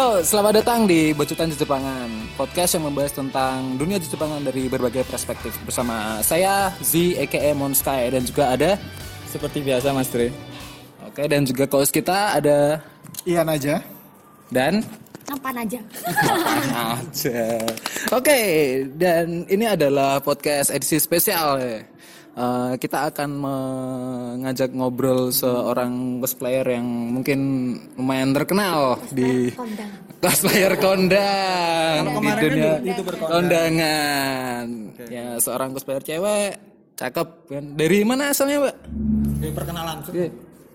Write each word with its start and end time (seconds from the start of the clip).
Yo, 0.00 0.24
selamat 0.24 0.64
datang 0.64 0.88
di 0.88 1.12
Becutan 1.12 1.52
Jepangan, 1.52 2.08
podcast 2.32 2.72
yang 2.72 2.88
membahas 2.88 3.12
tentang 3.12 3.76
dunia 3.76 4.00
Jepangan 4.00 4.40
dari 4.40 4.64
berbagai 4.64 5.04
perspektif 5.04 5.52
bersama 5.60 6.24
saya 6.24 6.72
Z 6.80 7.20
aka 7.20 7.52
Monsky 7.52 8.08
dan 8.08 8.24
juga 8.24 8.48
ada 8.48 8.80
Seperti 9.28 9.60
biasa 9.60 9.92
Mas 9.92 10.08
Dre. 10.08 10.32
Oke 11.04 11.28
dan 11.28 11.44
juga 11.44 11.68
host 11.68 11.92
kita 11.92 12.32
ada 12.32 12.80
Ian 13.28 13.44
aja. 13.52 13.84
dan 14.48 14.80
Nampan 15.28 15.68
aja. 15.68 15.80
aja. 16.96 17.60
Oke, 18.16 18.40
dan 18.96 19.44
ini 19.52 19.68
adalah 19.68 20.24
podcast 20.24 20.72
edisi 20.72 20.96
spesial. 20.96 21.60
ya. 21.60 21.84
Eh, 22.30 22.74
kita 22.78 23.10
akan 23.10 23.30
mengajak 23.42 24.70
ngobrol 24.70 25.34
seorang 25.34 26.22
cosplayer 26.22 26.62
yang 26.78 26.86
mungkin 26.86 27.40
lumayan 27.98 28.30
terkenal 28.30 29.02
di 29.10 29.50
Kondang. 29.50 29.90
cosplayer 30.22 30.78
kondang 30.78 32.06
di 32.06 32.30
dunia 32.38 32.78
kan 32.78 32.86
youtuber 32.86 33.14
kondang. 33.18 33.34
kondangan. 33.34 34.66
Ya, 35.10 35.26
seorang 35.42 35.74
cosplayer 35.74 36.02
cewek 36.06 36.52
cakep 36.94 37.28
kan. 37.50 37.64
Dari 37.74 37.98
mana 38.06 38.30
asalnya, 38.30 38.62
Mbak? 38.62 38.76
Ini 39.42 39.48
perkenalan. 39.50 39.96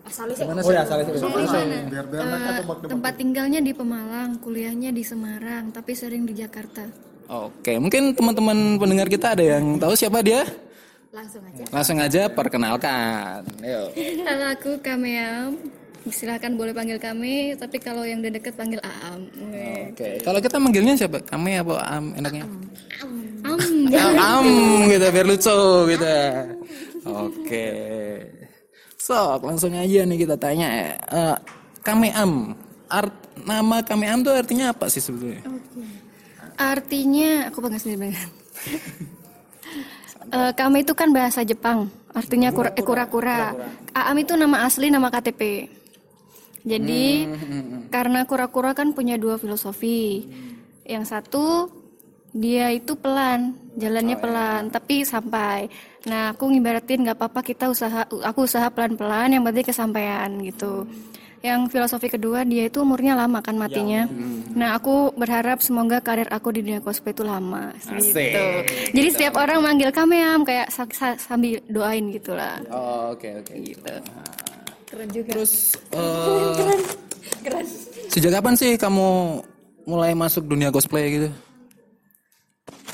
Asalnya 0.05 0.35
sih. 0.35 0.43
Oh 0.45 0.73
ya, 0.75 0.83
salah 0.83 1.03
sih. 1.07 1.13
Tebak-tebak. 1.15 2.77
tempat 2.91 3.13
tinggalnya 3.15 3.63
di 3.63 3.71
Pemalang, 3.71 4.43
kuliahnya 4.43 4.91
di 4.91 5.07
Semarang, 5.07 5.71
tapi 5.71 5.95
sering 5.95 6.27
di 6.27 6.35
Jakarta. 6.35 6.83
Oke, 7.25 7.79
mungkin 7.79 8.11
teman-teman 8.13 8.75
pendengar 8.77 9.07
kita 9.07 9.33
ada 9.33 9.41
yang 9.57 9.79
tahu 9.79 9.95
siapa 9.97 10.19
dia? 10.19 10.43
Langsung 11.15 11.41
aja. 11.47 11.63
Langsung 11.71 11.97
aja 12.03 12.21
perkenalkan. 12.27 13.39
Ayo. 13.63 13.87
Halo 14.27 14.45
aku 14.51 14.75
Kameam. 14.83 15.55
Silahkan 16.11 16.51
boleh 16.53 16.75
panggil 16.75 16.99
kami, 16.99 17.55
tapi 17.55 17.79
kalau 17.79 18.03
yang 18.03 18.19
udah 18.19 18.35
deket 18.35 18.53
panggil 18.53 18.77
Aam. 18.83 19.25
Oke, 19.89 20.21
kalau 20.21 20.37
kita 20.43 20.59
manggilnya 20.59 20.93
siapa? 20.93 21.23
Kami 21.23 21.57
apa 21.57 21.81
Am 21.87 22.13
enaknya? 22.19 22.45
Am. 22.99 23.11
Am, 23.47 24.13
am 24.43 24.47
gitu 24.91 25.05
biar 25.09 25.25
lucu 25.25 25.59
gitu. 25.95 26.15
Oke. 27.07 27.67
So, 28.99 29.39
langsung 29.39 29.71
aja 29.71 30.03
nih 30.03 30.17
kita 30.19 30.35
tanya 30.35 30.67
ya. 30.67 30.89
Eh, 30.99 31.37
Kameam. 31.79 32.53
Art 32.91 33.15
nama 33.41 33.81
Kameam 33.81 34.19
tuh 34.21 34.35
artinya 34.35 34.75
apa 34.75 34.91
sih 34.91 35.01
sebetulnya? 35.01 35.41
Artinya, 36.59 37.49
aku 37.49 37.63
bangga 37.63 37.79
sendiri 37.81 38.11
banget. 38.11 38.29
Eh, 40.31 40.51
kami 40.57 40.81
itu 40.81 40.93
kan 40.97 41.13
bahasa 41.13 41.45
Jepang, 41.45 41.91
artinya 42.11 42.49
eh, 42.49 42.83
kura-kura. 42.83 43.53
Aam 43.93 44.17
itu 44.17 44.33
nama 44.33 44.65
asli, 44.65 44.89
nama 44.89 45.13
KTP. 45.13 45.69
Jadi 46.65 47.29
karena 47.93 48.25
kura-kura 48.25 48.73
kan 48.73 48.89
punya 48.97 49.21
dua 49.21 49.37
filosofi. 49.37 50.25
Yang 50.85 51.05
satu 51.13 51.69
dia 52.35 52.73
itu 52.73 52.97
pelan, 52.97 53.53
jalannya 53.77 54.17
pelan, 54.17 54.61
tapi 54.73 55.05
sampai. 55.05 55.69
Nah 56.09 56.33
aku 56.33 56.49
ngibaratin 56.49 57.05
nggak 57.05 57.21
apa-apa 57.21 57.45
kita 57.45 57.69
usaha, 57.69 58.09
aku 58.09 58.49
usaha 58.49 58.65
pelan-pelan, 58.73 59.29
yang 59.37 59.43
penting 59.45 59.65
kesampaian 59.65 60.29
gitu. 60.41 60.89
Yang 61.45 61.61
filosofi 61.69 62.09
kedua 62.09 62.41
dia 62.41 62.65
itu 62.65 62.81
umurnya 62.81 63.13
lama 63.13 63.37
kan 63.37 63.53
matinya. 63.53 64.09
Nah 64.51 64.73
aku 64.73 65.13
berharap 65.13 65.61
semoga 65.61 66.01
karir 66.01 66.25
aku 66.27 66.49
di 66.49 66.65
dunia 66.65 66.81
cosplay 66.81 67.13
itu 67.13 67.21
lama. 67.21 67.69
Gitu. 67.77 68.45
Jadi 68.89 69.07
setiap 69.07 69.37
orang 69.37 69.61
manggil 69.61 69.93
kameam 69.93 70.41
kayak 70.41 70.67
sa- 70.67 70.89
sa- 70.89 71.13
sambil 71.15 71.61
doain 71.67 72.09
gitulah. 72.09 72.57
Oh, 72.67 73.13
oke 73.13 73.29
oke. 73.39 73.53
Gitu. 73.53 73.93
Keren 74.85 75.09
juga. 75.11 75.29
Terus 75.31 75.53
eh, 75.91 76.81
Keren. 77.43 77.65
sejak 78.09 78.31
kapan 78.33 78.53
sih 78.55 78.73
kamu 78.73 79.07
mulai 79.85 80.17
masuk 80.17 80.49
dunia 80.49 80.73
cosplay 80.73 81.13
gitu? 81.13 81.29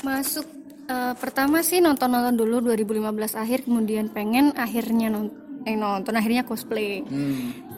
Masuk 0.02 0.44
eh, 0.84 1.14
pertama 1.16 1.64
sih 1.64 1.80
nonton-nonton 1.80 2.36
dulu 2.36 2.60
2015 2.68 3.00
akhir 3.34 3.64
kemudian 3.64 4.10
pengen 4.10 4.52
akhirnya 4.52 5.08
non- 5.08 5.32
eh, 5.62 5.72
nonton 5.72 6.12
akhirnya 6.12 6.42
cosplay. 6.42 7.00
Oke, 7.00 7.71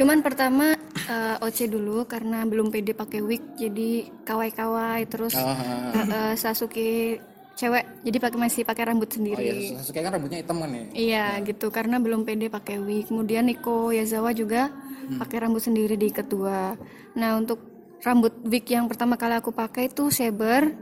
cuman 0.00 0.24
pertama 0.24 0.72
eh, 1.04 1.36
OC 1.38 1.68
dulu 1.68 2.08
karena 2.08 2.48
belum 2.48 2.72
pede 2.72 2.96
pakai 2.96 3.20
wig 3.20 3.42
jadi 3.54 4.08
kawai-kawai 4.24 5.04
terus 5.04 5.36
Ah, 5.36 5.92
eh, 5.92 6.06
eh, 6.08 6.32
Sasuke 6.34 7.20
cewek 7.52 7.84
jadi 8.08 8.16
pakai 8.16 8.38
masih 8.40 8.62
pakai 8.64 8.88
rambut 8.88 9.04
Oh 9.04 9.14
sendiri. 9.20 9.44
iya, 9.68 9.76
Sasuke 9.76 10.00
kan 10.00 10.16
rambutnya 10.16 10.40
hitam 10.40 10.56
kan 10.56 10.70
ya? 10.72 10.84
Iya 10.96 11.24
gitu 11.44 11.68
karena 11.68 12.00
belum 12.00 12.24
pede 12.24 12.48
pakai 12.48 12.80
wig. 12.80 13.04
Kemudian 13.04 13.44
Niko 13.44 13.92
Yazawa 13.92 14.32
juga 14.32 14.72
pakai 15.20 15.36
rambut 15.44 15.60
sendiri 15.60 16.00
di 16.00 16.08
kedua. 16.08 16.72
Nah 17.20 17.30
untuk 17.36 17.60
rambut 18.00 18.32
wig 18.48 18.64
yang 18.64 18.88
pertama 18.88 19.20
kali 19.20 19.36
aku 19.36 19.52
pakai 19.52 19.92
itu 19.92 20.08
saber 20.08 20.72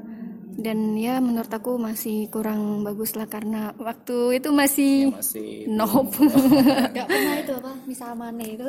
dan 0.58 0.78
ya 0.92 1.16
menurut 1.18 1.46
aku 1.48 1.78
masih 1.78 2.26
kurang 2.28 2.58
bagus 2.82 3.14
lah 3.14 3.24
karena 3.24 3.70
waktu 3.76 4.16
itu 4.34 4.50
masih 4.50 5.08
Masih 5.08 5.70
nope. 5.70 6.18
Gak 6.96 7.06
pernah 7.06 7.36
itu 7.36 7.52
apa 7.54 7.72
misal 7.84 8.10
mana 8.12 8.42
itu 8.42 8.66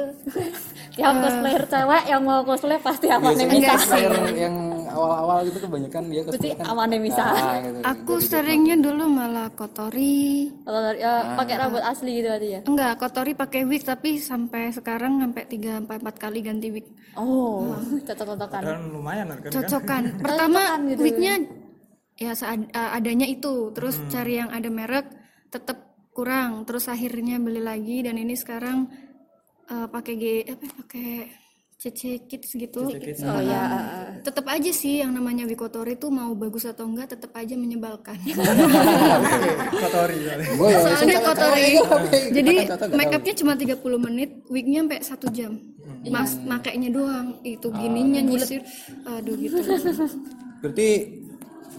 tiap 0.96 1.14
cosplayer 1.18 1.64
cewek 1.66 2.04
yang 2.06 2.22
mau 2.22 2.46
cosplay 2.46 2.78
pasti 2.78 3.10
amane 3.10 3.34
Biasanya 3.36 3.58
misal 3.58 3.74
cosplayer 3.76 4.14
yang 4.38 4.56
awal-awal 4.86 5.38
gitu 5.44 5.58
kebanyakan 5.60 6.04
dia 6.08 6.22
cosplay 6.24 6.54
kan 6.54 6.66
amane 6.68 6.98
misal 7.00 7.26
Ah, 7.30 7.58
gitu. 7.58 7.80
aku 7.82 8.14
seringnya 8.20 8.76
dulu 8.78 9.04
malah 9.08 9.50
kotori. 9.50 10.46
dari- 10.62 11.00
ya, 11.00 11.34
pakai 11.36 11.56
rambut 11.58 11.82
asli 11.82 12.12
gitu 12.16 12.28
berarti 12.30 12.48
ya 12.48 12.60
Enggak, 12.64 12.94
kotori 12.98 13.34
pakai 13.34 13.62
wig 13.66 13.82
tapi 13.82 14.22
sampai 14.22 14.70
sekarang 14.70 15.18
sampai 15.20 15.44
3 15.44 15.58
sampai 15.76 15.96
4 15.98 16.16
kali 16.18 16.40
ganti 16.40 16.70
wig. 16.70 16.86
oh 17.16 17.74
cocok-cocokan 18.00 18.62
Kan 18.62 18.80
lumayan 18.92 19.26
kan. 19.28 19.38
kan? 19.42 19.52
cocokan. 19.52 20.04
Pertama 20.22 20.60
Cocokan 20.62 20.80
gitu 20.88 21.02
wignya 21.02 21.34
ya 22.20 22.36
eh, 22.36 22.90
adanya 22.94 23.26
itu, 23.26 23.72
terus 23.72 23.96
cari 24.12 24.38
yang 24.44 24.52
ada 24.52 24.68
merek 24.68 25.08
tetap 25.50 25.96
kurang, 26.12 26.68
terus 26.68 26.92
akhirnya 26.92 27.40
beli 27.40 27.64
lagi 27.64 28.04
dan 28.04 28.20
ini 28.20 28.36
sekarang 28.36 28.92
eh, 29.72 29.88
pakai 29.88 30.14
G 30.20 30.24
apa 30.46 30.64
ya, 30.68 30.72
pakai 30.84 31.10
CC 31.80 32.28
Kids 32.28 32.60
gitu. 32.60 32.92
oh 32.92 33.40
ya 33.40 33.64
Tetap 34.20 34.44
aja 34.52 34.68
sih 34.68 35.00
yang 35.00 35.16
namanya 35.16 35.48
wig 35.48 35.56
kotori 35.56 35.96
itu 35.96 36.12
mau 36.12 36.36
bagus 36.36 36.68
atau 36.68 36.84
enggak 36.84 37.16
tetap 37.16 37.32
aja 37.40 37.56
menyebalkan. 37.56 38.20
Kotori 39.88 40.28
ya 40.28 40.36
Soalnya 40.60 41.20
kotori. 41.24 41.80
Jadi 42.36 42.54
Kata-kata 42.68 42.84
nggak 42.84 43.00
make 43.00 43.16
upnya 43.16 43.34
cuma 43.40 43.54
30 43.56 43.80
menit, 44.12 44.30
wignya 44.52 44.84
sampai 44.84 45.00
satu 45.00 45.28
jam. 45.32 45.56
Mas 46.12 46.36
makainya 46.44 46.92
doang. 46.92 47.40
Itu 47.48 47.72
gininya 47.72 48.28
nyisir. 48.28 48.60
Aduh 49.08 49.40
gitu. 49.40 49.64
Berarti 50.60 50.90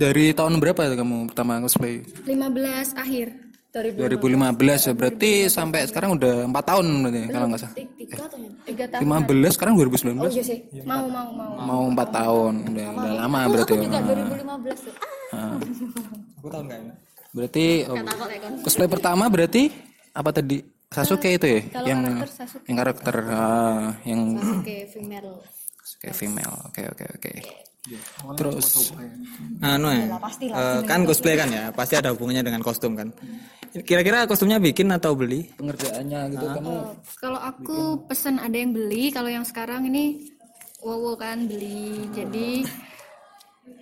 dari 0.00 0.32
tahun 0.32 0.56
berapa 0.56 0.80
tuh 0.80 0.96
kamu 0.96 1.16
pertama 1.28 1.60
cosplay? 1.60 2.00
15 2.24 2.96
akhir. 2.96 3.28
2015 3.70 4.90
ya. 4.90 4.92
Berarti 4.96 5.30
sampai 5.46 5.86
sekarang 5.86 6.16
udah 6.18 6.48
4 6.48 6.56
tahun 6.64 6.86
berarti 7.06 7.20
kalau 7.30 7.46
nggak 7.52 7.60
salah. 7.60 7.74
Tiga 7.76 8.16
atau 8.24 8.38
ya? 8.40 8.50
Tiga 8.66 8.84
tahun. 8.88 9.28
15 9.28 9.54
sekarang 9.54 9.74
2019. 9.78 10.34
Iya 10.34 10.42
sih. 10.42 10.58
Mau 10.82 11.04
mau 11.06 11.28
mau. 11.36 11.52
Mau 11.62 11.82
4 11.94 12.18
tahun. 12.18 12.52
Udah, 12.72 12.86
udah 12.96 13.12
lama 13.14 13.38
berarti. 13.52 13.74
juga 13.76 13.98
Ah. 14.00 14.02
2015 14.02 14.88
tuh 14.88 14.94
Aku 16.40 16.48
tahu 16.48 16.62
enggak 16.66 16.78
ini? 16.82 16.92
Berarti 17.30 17.66
oh, 17.86 17.96
cosplay 18.66 18.88
pertama 18.90 19.24
berarti 19.30 19.70
apa 20.16 20.30
tadi? 20.34 20.58
Sasuke 20.90 21.38
itu 21.38 21.46
ya? 21.46 21.60
Kalau 21.70 21.86
yang 21.86 22.00
karakter 22.02 22.30
Sasuke. 22.34 22.64
yang 22.66 22.76
karakter 22.82 23.16
ah, 23.30 23.86
yang 24.02 24.20
oke 24.34 24.76
female 24.90 25.30
kayak 25.98 26.16
female. 26.16 26.54
Oke 26.68 26.86
oke 26.86 27.04
oke. 27.18 27.32
Terus 28.36 28.92
Anu 29.64 29.88
ya. 29.88 30.04
eh, 30.52 30.80
kan 30.84 31.00
cosplay 31.08 31.34
kan 31.34 31.48
ya, 31.48 31.72
pasti 31.72 31.96
ada 31.96 32.12
hubungannya 32.12 32.44
dengan 32.44 32.60
kostum 32.60 32.92
kan. 32.92 33.08
Kira-kira 33.70 34.28
kostumnya 34.28 34.60
bikin 34.60 34.92
atau 34.92 35.14
beli? 35.16 35.46
pengerjaannya 35.54 36.20
gitu 36.34 36.46
kamu 36.58 36.74
Kalau 37.22 37.40
aku 37.40 38.04
pesan 38.10 38.42
ada 38.42 38.52
yang 38.52 38.74
beli, 38.74 39.14
kalau 39.14 39.30
yang 39.30 39.46
sekarang 39.46 39.88
ini 39.88 40.28
wow 40.84 41.16
kan 41.16 41.48
beli. 41.48 42.04
Jadi 42.12 42.66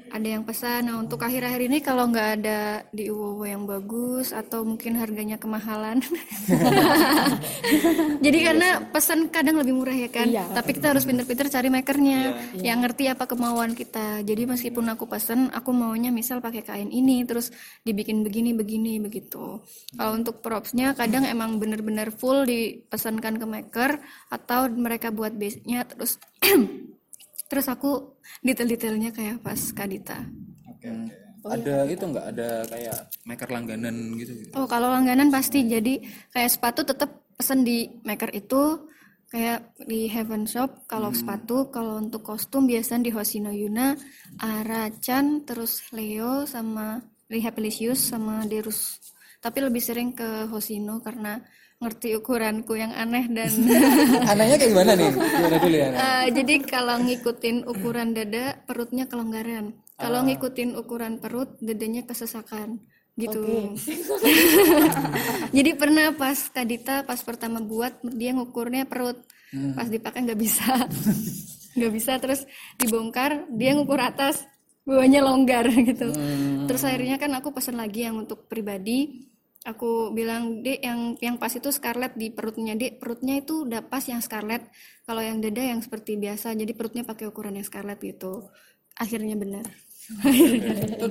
ada 0.09 0.29
yang 0.29 0.43
pesan. 0.45 0.89
Nah 0.89 0.97
untuk 1.01 1.21
akhir-akhir 1.21 1.61
ini 1.69 1.79
kalau 1.85 2.09
nggak 2.09 2.29
ada 2.41 2.83
di 2.91 3.13
Uwowo 3.13 3.45
yang 3.45 3.69
bagus 3.69 4.33
atau 4.33 4.65
mungkin 4.65 4.97
harganya 4.97 5.37
kemahalan. 5.37 6.01
Jadi 8.25 8.39
karena 8.41 8.83
pesan 8.89 9.29
kadang 9.29 9.61
lebih 9.61 9.77
murah 9.77 9.95
ya 9.95 10.09
kan. 10.09 10.29
Tapi 10.29 10.71
kita 10.77 10.97
harus 10.97 11.05
pinter-pinter 11.05 11.53
cari 11.53 11.69
makernya 11.69 12.21
yang 12.61 12.81
ngerti 12.83 13.09
apa 13.13 13.29
kemauan 13.29 13.77
kita. 13.77 14.25
Jadi 14.25 14.49
meskipun 14.49 14.89
aku 14.93 15.05
pesan, 15.07 15.53
aku 15.53 15.71
maunya 15.73 16.09
misal 16.09 16.41
pakai 16.41 16.65
kain 16.65 16.91
ini, 16.91 17.23
terus 17.29 17.53
dibikin 17.85 18.25
begini 18.25 18.57
begini 18.57 18.99
begitu. 19.01 19.61
Kalau 19.95 20.13
untuk 20.17 20.41
propsnya 20.41 20.97
kadang 20.97 21.29
emang 21.29 21.61
bener-bener 21.61 22.09
full 22.11 22.49
dipesankan 22.49 23.37
ke 23.37 23.47
maker 23.47 23.91
atau 24.33 24.69
mereka 24.73 25.13
buat 25.13 25.37
base-nya 25.37 25.85
terus 25.85 26.17
terus 27.49 27.67
aku 27.67 28.21
detail-detailnya 28.45 29.11
kayak 29.11 29.41
pas 29.41 29.59
Kadita. 29.73 30.21
Oke. 30.69 30.89
ada 31.49 31.89
itu 31.89 32.05
nggak? 32.05 32.27
Ada 32.37 32.49
kayak 32.69 32.99
maker 33.25 33.49
langganan 33.49 33.97
gitu 34.21 34.33
Oh, 34.53 34.69
kalau 34.69 34.93
langganan 34.93 35.33
pasti. 35.33 35.65
Jadi 35.65 36.05
kayak 36.31 36.51
sepatu 36.53 36.85
tetap 36.85 37.25
pesen 37.35 37.65
di 37.65 37.89
maker 38.05 38.31
itu 38.37 38.85
kayak 39.33 39.77
di 39.85 40.09
Heaven 40.13 40.45
Shop. 40.45 40.85
Kalau 40.85 41.13
sepatu 41.15 41.73
kalau 41.73 42.01
untuk 42.01 42.21
kostum 42.25 42.69
biasanya 42.69 43.09
di 43.09 43.13
Hoshino 43.15 43.53
Yuna 43.53 43.97
Arachan 44.41 45.49
terus 45.49 45.89
Leo 45.93 46.45
sama 46.45 47.01
Rehabilisius 47.29 48.13
sama 48.13 48.45
Derus. 48.49 49.01
Tapi 49.39 49.63
lebih 49.63 49.81
sering 49.85 50.17
ke 50.17 50.51
Hoshino 50.51 50.99
karena 50.99 51.39
ngerti 51.79 52.19
ukuranku 52.19 52.75
yang 52.75 52.91
aneh 52.91 53.31
dan 53.31 53.51
Anehnya 54.35 54.57
kayak 54.59 54.71
gimana 54.75 54.93
nih? 54.99 55.11
Gimana 55.15 55.57
dulu 55.63 55.77
ya? 55.79 55.89
Eh, 55.95 56.27
jadi 56.35 56.55
kalau 56.67 56.97
ngikutin 57.07 57.57
ukuran 57.71 58.09
dada 58.19 58.59
perutnya 58.67 59.07
kelonggaran. 59.07 59.79
Kalau 59.99 60.27
ngikutin 60.27 60.75
ukuran 60.79 61.23
perut 61.23 61.55
dadanya 61.63 62.07
kesesakan. 62.07 62.83
Gitu. 63.19 63.43
Jadi 65.57 65.71
pernah 65.75 66.15
pas 66.15 66.39
Kadita 66.55 67.03
pas 67.03 67.19
pertama 67.19 67.59
buat 67.59 67.99
dia 68.15 68.31
ngukurnya 68.31 68.87
perut. 68.87 69.19
Pas 69.75 69.91
dipakai 69.91 70.23
nggak 70.23 70.39
bisa. 70.39 70.71
Nggak 71.79 71.93
bisa 71.95 72.19
terus 72.19 72.43
dibongkar 72.75 73.47
dia 73.55 73.71
ngukur 73.75 74.03
atas 74.03 74.43
bawahnya 74.83 75.23
longgar 75.23 75.67
gitu. 75.71 76.11
Terus 76.67 76.83
akhirnya 76.83 77.19
kan 77.23 77.31
aku 77.39 77.55
pesen 77.55 77.79
lagi 77.79 78.03
yang 78.07 78.19
untuk 78.19 78.47
pribadi 78.51 79.28
aku 79.69 80.17
bilang 80.17 80.65
dek 80.65 80.81
yang 80.81 81.01
yang 81.21 81.37
pas 81.37 81.53
itu 81.53 81.69
scarlet 81.69 82.17
di 82.17 82.33
perutnya. 82.33 82.73
Dek 82.73 82.97
perutnya 82.97 83.37
itu 83.37 83.69
udah 83.69 83.85
pas 83.85 84.01
yang 84.09 84.25
scarlet 84.25 84.65
kalau 85.05 85.21
yang 85.21 85.45
dada 85.45 85.61
yang 85.61 85.85
seperti 85.85 86.17
biasa 86.17 86.57
jadi 86.57 86.73
perutnya 86.73 87.05
pakai 87.05 87.29
ukuran 87.29 87.61
yang 87.61 87.67
scarlet 87.69 88.01
gitu. 88.01 88.49
Akhirnya 88.97 89.37
benar. 89.37 89.63
Itu 90.99 91.07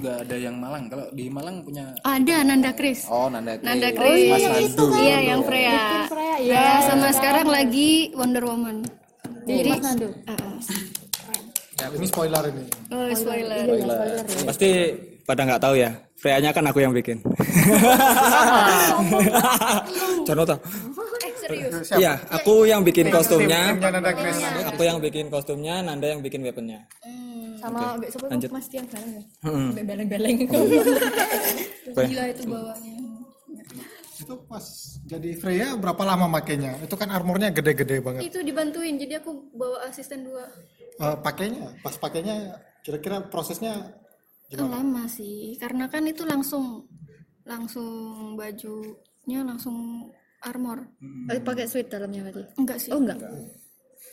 nggak 0.00 0.16
ada 0.26 0.36
yang 0.40 0.56
Malang. 0.58 0.90
Kalau 0.90 1.06
di 1.14 1.30
Malang 1.30 1.62
punya 1.62 1.94
ada 2.02 2.36
Nanda 2.42 2.72
Kris. 2.74 3.06
Oh, 3.06 3.30
Nanda 3.30 3.54
Kris. 3.54 3.66
Nanda 3.68 3.90
Kris. 3.94 4.30
Mas 4.32 4.42
Nandu. 4.74 4.84
iya 4.98 5.18
yang 5.30 5.40
Freya. 5.46 5.78
Freya, 6.10 6.36
ya 6.42 6.64
sama 6.90 7.14
sekarang 7.14 7.46
lagi 7.46 8.10
Wonder 8.18 8.42
Woman. 8.42 8.82
Jadi 9.46 9.68
Mas 9.70 9.82
Nandu. 9.84 10.08
uh, 10.26 10.56
Ya, 11.80 11.88
ini 11.96 12.06
spoiler 12.12 12.44
ini. 12.52 12.64
oh, 12.92 13.08
spoiler. 13.16 13.64
Pasti 14.44 14.70
pada 15.30 15.46
nggak 15.46 15.62
tahu 15.62 15.78
ya. 15.78 15.90
Freya-nya 16.18 16.50
kan 16.50 16.66
aku 16.66 16.82
yang 16.82 16.90
bikin. 16.90 17.22
Jangan 20.26 20.44
tahu. 20.44 20.58
eh 21.20 21.32
serius 21.38 21.88
Iya, 21.94 22.12
aku 22.28 22.66
yang 22.66 22.82
bikin 22.82 23.08
kostumnya. 23.08 23.78
Aku 24.68 24.82
yang 24.82 24.98
bikin 24.98 25.30
kostumnya, 25.30 25.80
Nanda 25.80 26.10
yang 26.10 26.20
bikin 26.20 26.42
weaponnya. 26.42 26.82
Sama 27.60 27.96
Mbak 27.96 28.08
siapa 28.10 28.26
Lanjut. 28.32 28.50
Mas 28.50 28.66
Tiang 28.66 28.86
bareng 28.88 29.10
ya? 29.12 29.22
Hmm. 29.44 29.68
Beleng-beleng. 29.76 30.36
gila 32.00 32.24
itu 32.30 32.42
bawahnya 32.46 32.92
Itu 34.16 34.34
pas 34.46 34.64
jadi 35.04 35.30
Freya 35.36 35.68
berapa 35.76 36.02
lama 36.04 36.26
makainya? 36.30 36.76
Itu 36.80 36.96
kan 36.96 37.08
armornya 37.08 37.50
gede-gede 37.50 38.00
banget. 38.00 38.20
itu 38.26 38.38
dibantuin 38.40 38.96
jadi 38.96 39.20
aku 39.20 39.32
bawa 39.54 39.86
asisten 39.86 40.24
dua 40.24 40.44
Eh, 41.00 41.16
pakainya, 41.24 41.72
pas 41.80 41.96
pakainya 41.96 42.60
kira-kira 42.84 43.24
prosesnya 43.24 43.96
Oh, 44.58 44.66
lama 44.66 45.06
sih 45.06 45.54
karena 45.56 45.86
kan 45.86 46.02
itu 46.02 46.26
langsung 46.26 46.90
langsung 47.46 48.34
bajunya 48.34 49.46
langsung 49.46 50.10
armor 50.42 50.90
Eh, 51.30 51.38
Pakai 51.38 51.70
sweat 51.70 51.86
dalamnya 51.86 52.26
berarti? 52.26 52.42
enggak 52.58 52.78
sih 52.82 52.90
Oh 52.90 52.98
enggak. 52.98 53.22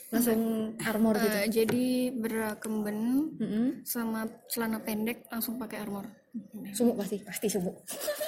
Langsung 0.08 0.40
armor 0.80 1.18
gitu. 1.18 1.36
Eh, 1.36 1.48
jadi 1.50 1.86
berakemben 2.14 2.98
Mm-mm. 3.42 3.68
sama 3.82 4.30
celana 4.48 4.78
pendek 4.80 5.26
langsung 5.28 5.58
pakai 5.58 5.82
armor 5.82 6.06
Sumuk 6.70 7.02
pasti, 7.02 7.18
pasti 7.26 7.48
sumuk. 7.50 7.82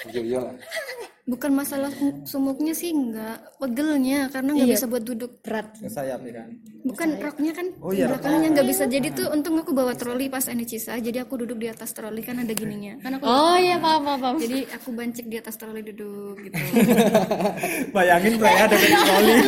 Iya, 0.10 0.22
iya. 0.26 0.42
bukan 1.30 1.52
masalah 1.54 1.92
sum- 1.92 2.26
sumuknya 2.26 2.74
sih 2.74 2.90
enggak 2.90 3.38
pegelnya 3.56 4.26
karena 4.28 4.50
nggak 4.52 4.66
Iya. 4.66 4.76
bisa 4.76 4.86
buat 4.86 5.04
duduk 5.04 5.32
Berat. 5.40 5.78
Sayap 5.80 6.20
ya 6.22 6.34
kan. 6.36 6.50
bukan 6.80 7.10
roknya 7.18 7.52
kan 7.52 7.68
belakangnya 7.78 8.48
nggak 8.52 8.66
bisa 8.66 8.84
jadi 8.86 9.12
tuh 9.12 9.28
untung 9.30 9.56
aku 9.56 9.70
bawa 9.70 9.92
troli 9.94 10.26
pas 10.26 10.48
Anicisa 10.48 10.96
jadi 10.96 11.22
aku 11.22 11.36
duduk 11.38 11.58
di 11.58 11.68
atas 11.68 11.92
troli 11.92 12.20
kan 12.20 12.40
ada 12.40 12.50
gininya 12.50 12.96
kan 12.98 13.14
aku 13.14 13.24
Oh 13.24 13.54
iya 13.54 13.76
paham 13.78 14.08
paham. 14.08 14.36
jadi 14.38 14.64
aku 14.72 14.90
bancik 14.90 15.28
di 15.28 15.36
atas 15.36 15.56
troli 15.56 15.84
duduk 15.84 16.40
gitu 16.40 16.56
Bayangin 17.94 18.34
Freya 18.36 18.66
dengan 18.66 18.92
troli. 18.98 19.34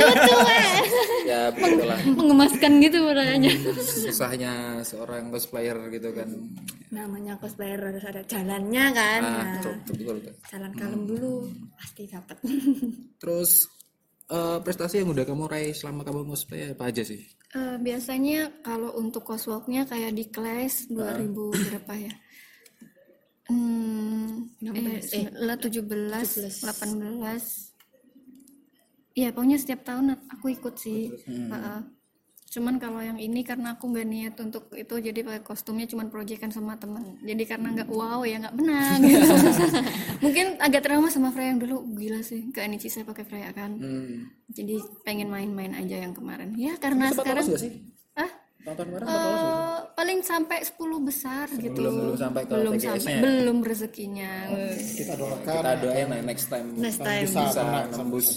Ya 1.24 1.48
begitulah 1.50 2.00
Mengemaskan 2.04 2.72
gitu 2.82 3.00
rasanya. 3.08 3.52
susahnya 3.80 4.52
seorang 4.82 5.30
cosplayer 5.30 5.78
gitu 5.90 6.12
kan. 6.12 6.28
Namanya 6.90 7.38
cosplayer 7.38 7.80
harus 7.80 8.04
ada 8.04 8.20
jalannya 8.22 8.86
kan. 8.92 9.20
Ah, 9.22 9.32
Nah, 9.32 9.54
betul, 9.56 9.74
betul, 9.80 9.96
betul, 9.96 10.16
betul. 10.20 10.34
jalan 10.50 10.72
kalem 10.74 11.02
dulu 11.06 11.34
pasti 11.78 12.08
dapat. 12.08 12.38
Terus 13.22 13.68
eh, 14.32 14.60
prestasi 14.64 15.04
yang 15.04 15.12
udah 15.12 15.26
kamu 15.28 15.46
raih 15.48 15.74
selama 15.76 16.02
kamu 16.08 16.28
cosplay 16.32 16.72
apa 16.72 16.90
aja 16.90 17.04
sih? 17.04 17.22
Eh, 17.52 17.78
biasanya 17.84 18.64
kalau 18.64 18.96
untuk 18.96 19.28
coswalknya 19.28 19.84
kayak 19.84 20.16
di 20.16 20.26
kelas 20.32 20.88
2000 20.88 21.52
berapa 21.68 21.94
ya? 22.00 22.14
Hmm, 23.52 24.48
eh, 24.64 25.28
lah 25.36 25.60
17, 25.60 25.84
18. 26.64 27.76
Iya, 29.12 29.36
pokoknya 29.36 29.60
setiap 29.60 29.84
tahun 29.84 30.16
aku 30.32 30.56
ikut 30.56 30.76
sih. 30.80 31.12
Heeh. 31.28 31.80
Cuman 32.52 32.84
kalau 32.84 33.00
yang 33.00 33.16
ini 33.16 33.48
karena 33.48 33.80
aku 33.80 33.88
nggak 33.88 34.08
niat 34.12 34.36
untuk 34.44 34.68
itu 34.76 34.92
jadi 35.00 35.24
pakai 35.24 35.40
kostumnya 35.40 35.88
cuman 35.88 36.12
proyekan 36.12 36.52
sama 36.52 36.76
teman. 36.76 37.16
Jadi 37.24 37.44
karena 37.48 37.72
nggak 37.72 37.88
wow 37.88 38.28
ya 38.28 38.44
nggak 38.44 38.56
menang. 38.60 39.00
gitu. 39.08 39.24
Mungkin 40.28 40.60
agak 40.60 40.84
trauma 40.84 41.08
sama 41.08 41.32
Freya 41.32 41.56
yang 41.56 41.64
dulu 41.64 41.96
gila 41.96 42.20
sih 42.20 42.52
ke 42.52 42.60
Anichi 42.60 42.92
saya 42.92 43.08
pakai 43.08 43.24
Freya 43.24 43.56
kan. 43.56 43.80
Hmm. 43.80 44.28
Jadi 44.52 44.84
pengen 45.08 45.32
main-main 45.32 45.72
aja 45.80 46.04
yang 46.04 46.12
kemarin. 46.12 46.52
Ya 46.60 46.76
karena 46.76 47.16
sekarang 47.16 47.48
ah 47.48 48.01
Nonton 48.62 48.86
bareng 48.88 49.08
Eh, 49.08 49.78
paling 49.92 50.20
sampai 50.22 50.62
10 50.62 50.78
besar 51.02 51.46
gitu. 51.52 51.74
belum 51.74 51.94
belum 51.98 52.16
sampai 52.16 52.42
ke 52.44 52.54
belum 52.54 52.74
TGS-nya 52.76 52.94
sampai 52.96 53.12
ya? 53.12 53.22
belum 53.22 53.58
rezekinya. 53.62 54.32
kita 54.72 55.14
doakan 55.16 55.42
Kita 55.42 55.72
doain 55.78 56.08
lah 56.08 56.22
next 56.22 56.46
time 56.46 56.68
Next 56.76 57.00
time. 57.00 57.22
bisa 57.24 57.40
bisa 57.44 57.62
nembus. 57.92 58.28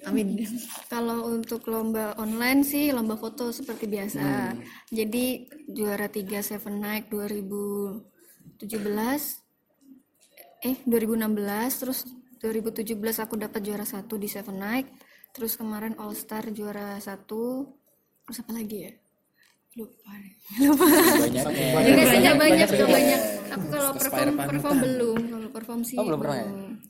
Amin. 0.00 0.38
Kalau 0.86 1.26
untuk 1.28 1.66
lomba 1.66 2.14
online 2.16 2.62
sih 2.62 2.88
lomba 2.88 3.14
foto 3.14 3.50
seperti 3.50 3.84
biasa. 3.86 4.54
Jadi 4.88 5.42
juara 5.66 6.06
3 6.06 6.22
Seven 6.40 6.78
Night 6.78 7.10
2017 7.10 8.62
eh 10.60 10.76
2016 10.82 11.34
terus 11.76 11.98
2017 12.38 12.94
aku 13.18 13.34
dapat 13.36 13.60
juara 13.60 13.82
satu 13.82 14.14
di 14.14 14.26
Seven 14.26 14.54
Night. 14.56 14.86
Terus 15.28 15.54
kemarin 15.54 15.94
All 15.96 16.14
Star 16.14 16.46
juara 16.48 16.94
satu. 16.98 17.66
Terus 18.22 18.38
apa 18.38 18.52
lagi 18.52 18.78
ya? 18.80 18.92
Lupa. 19.78 20.12
Lupa. 20.66 20.86
Banyaknya. 21.22 21.94
Biasanya 21.94 22.32
banyak 22.34 22.68
tuh 22.68 22.88
banyak. 22.90 23.20
Aku 23.48 23.66
kalau 23.70 23.90
perform 23.94 24.34
perform 24.36 24.76
belum, 24.82 25.18
kalau 25.30 25.48
perform 25.54 25.80
sih. 25.86 25.96
Oh, 25.96 26.04
belum 26.04 26.18
pernah 26.20 26.36
ya? 26.36 26.48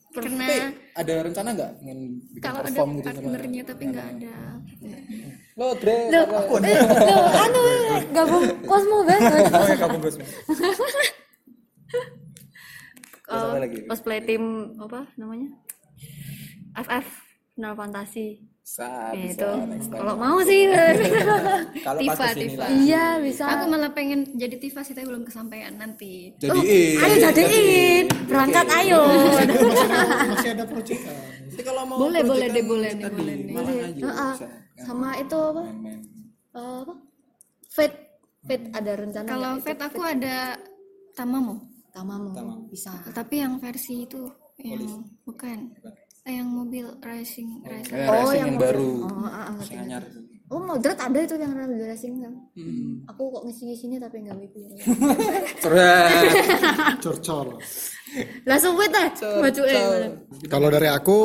Karena 0.09 0.47
Tapi 0.49 0.57
ada 0.99 1.15
rencana 1.23 1.49
nggak 1.55 1.73
ingin 1.85 1.99
bikin 2.35 2.43
kalau 2.43 2.59
ada 2.59 2.69
perform 2.73 2.91
gitu 2.97 3.07
sama? 3.07 3.15
partnernya 3.15 3.63
tapi 3.63 3.83
nggak 3.93 4.07
ada. 4.17 4.35
Lo 5.59 5.67
Dre, 5.79 5.97
aku 6.11 6.55
Loh, 6.59 7.27
anu 7.35 7.63
gabung 8.15 8.45
Cosmo 8.65 8.99
banget. 9.05 9.43
Oh 9.53 9.67
ya 9.69 9.77
kamu 9.77 9.97
Gus. 10.03 10.17
Oh, 13.29 13.53
apa 13.53 13.61
lagi? 13.61 13.85
cosplay 13.85 14.25
tim 14.25 14.73
apa 14.81 15.05
namanya? 15.21 15.53
FF 16.81 17.07
Final 17.53 17.77
Fantasy. 17.77 18.41
Bisa, 18.69 18.85
Ya, 18.85 19.17
bisa. 19.17 19.49
itu 19.49 19.89
kalau 19.89 20.15
mau 20.15 20.39
sih. 20.45 20.69
Kalau 21.89 22.01
pas 22.05 22.05
Tifa, 22.05 22.25
ke 22.29 22.35
sini 22.37 22.45
Tifa. 22.53 22.61
lah. 22.61 22.69
iya 22.69 23.07
bisa. 23.17 23.45
Aku 23.49 23.65
malah 23.65 23.91
pengen 23.91 24.29
jadi 24.37 24.57
Tifa 24.61 24.85
sih 24.85 24.93
tapi 24.93 25.09
belum 25.09 25.25
kesampaian 25.25 25.73
nanti. 25.73 26.37
Jadi 26.37 26.59
ayo 26.95 27.17
jadiin. 27.19 28.05
Berangkat 28.29 28.69
ayo. 28.77 29.01
masih 30.31 30.51
ada 30.53 30.65
proyekan 30.69 31.17
Nanti 31.49 31.63
kalau 31.65 31.83
mau 31.89 31.97
Boleh, 31.97 32.21
boleh 32.21 32.47
deh, 32.47 32.61
boleh 32.63 32.91
nih, 32.93 33.09
boleh 33.09 33.35
nih. 33.41 33.55
Aja 33.57 34.05
Heeh. 34.05 34.33
bisa. 34.37 34.47
Sama 34.85 35.09
itu 35.17 35.39
apa? 35.41 35.63
Eh, 35.65 35.99
apa? 36.85 36.95
Fate. 37.73 37.99
Fate 38.45 38.67
ada 38.71 38.93
rencana 38.95 39.27
Kalau? 39.27 39.53
Fate 39.59 39.83
aku 39.83 40.01
ada 40.05 40.37
Tamamu, 41.17 41.57
Tamamu. 41.91 42.31
Bisa. 42.69 42.93
tapi 43.11 43.41
yang 43.41 43.57
versi 43.57 44.05
itu 44.05 44.29
yang 44.61 45.03
bukan. 45.25 45.73
Yang 46.31 46.49
mobil 46.53 46.87
racing, 47.01 47.65
racing. 47.65 47.97
Kayak 47.97 48.13
racing 48.13 48.45
yang, 48.45 48.57
baru. 48.61 48.91
Oh, 49.05 49.25
ah, 49.25 49.53
ah. 49.53 49.59
Yang 49.65 49.81
anyar. 49.85 50.05
Oh, 50.49 50.65
Modrat 50.65 50.97
ada 50.97 51.19
itu 51.21 51.37
yang 51.37 51.53
rally 51.53 51.77
racing 51.85 52.25
kan? 52.25 52.33
Hmm. 52.57 53.05
Aku 53.13 53.29
kok 53.29 53.43
ngisi-ngisinya 53.45 53.99
tapi 54.01 54.25
nggak 54.25 54.37
wifi. 54.41 54.63
Keren. 55.61 56.09
curcol 57.03 57.49
Langsung 58.49 58.75
wet 58.81 58.93
ah, 58.97 59.09
baju 59.13 59.63
eh. 59.69 60.09
kalau 60.49 60.69
dari 60.73 60.89
aku 60.89 61.19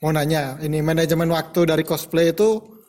mau 0.00 0.14
nanya 0.14 0.56
ini 0.62 0.80
manajemen 0.80 1.28
waktu 1.34 1.66
dari 1.66 1.82
cosplay 1.82 2.30
itu 2.30 2.79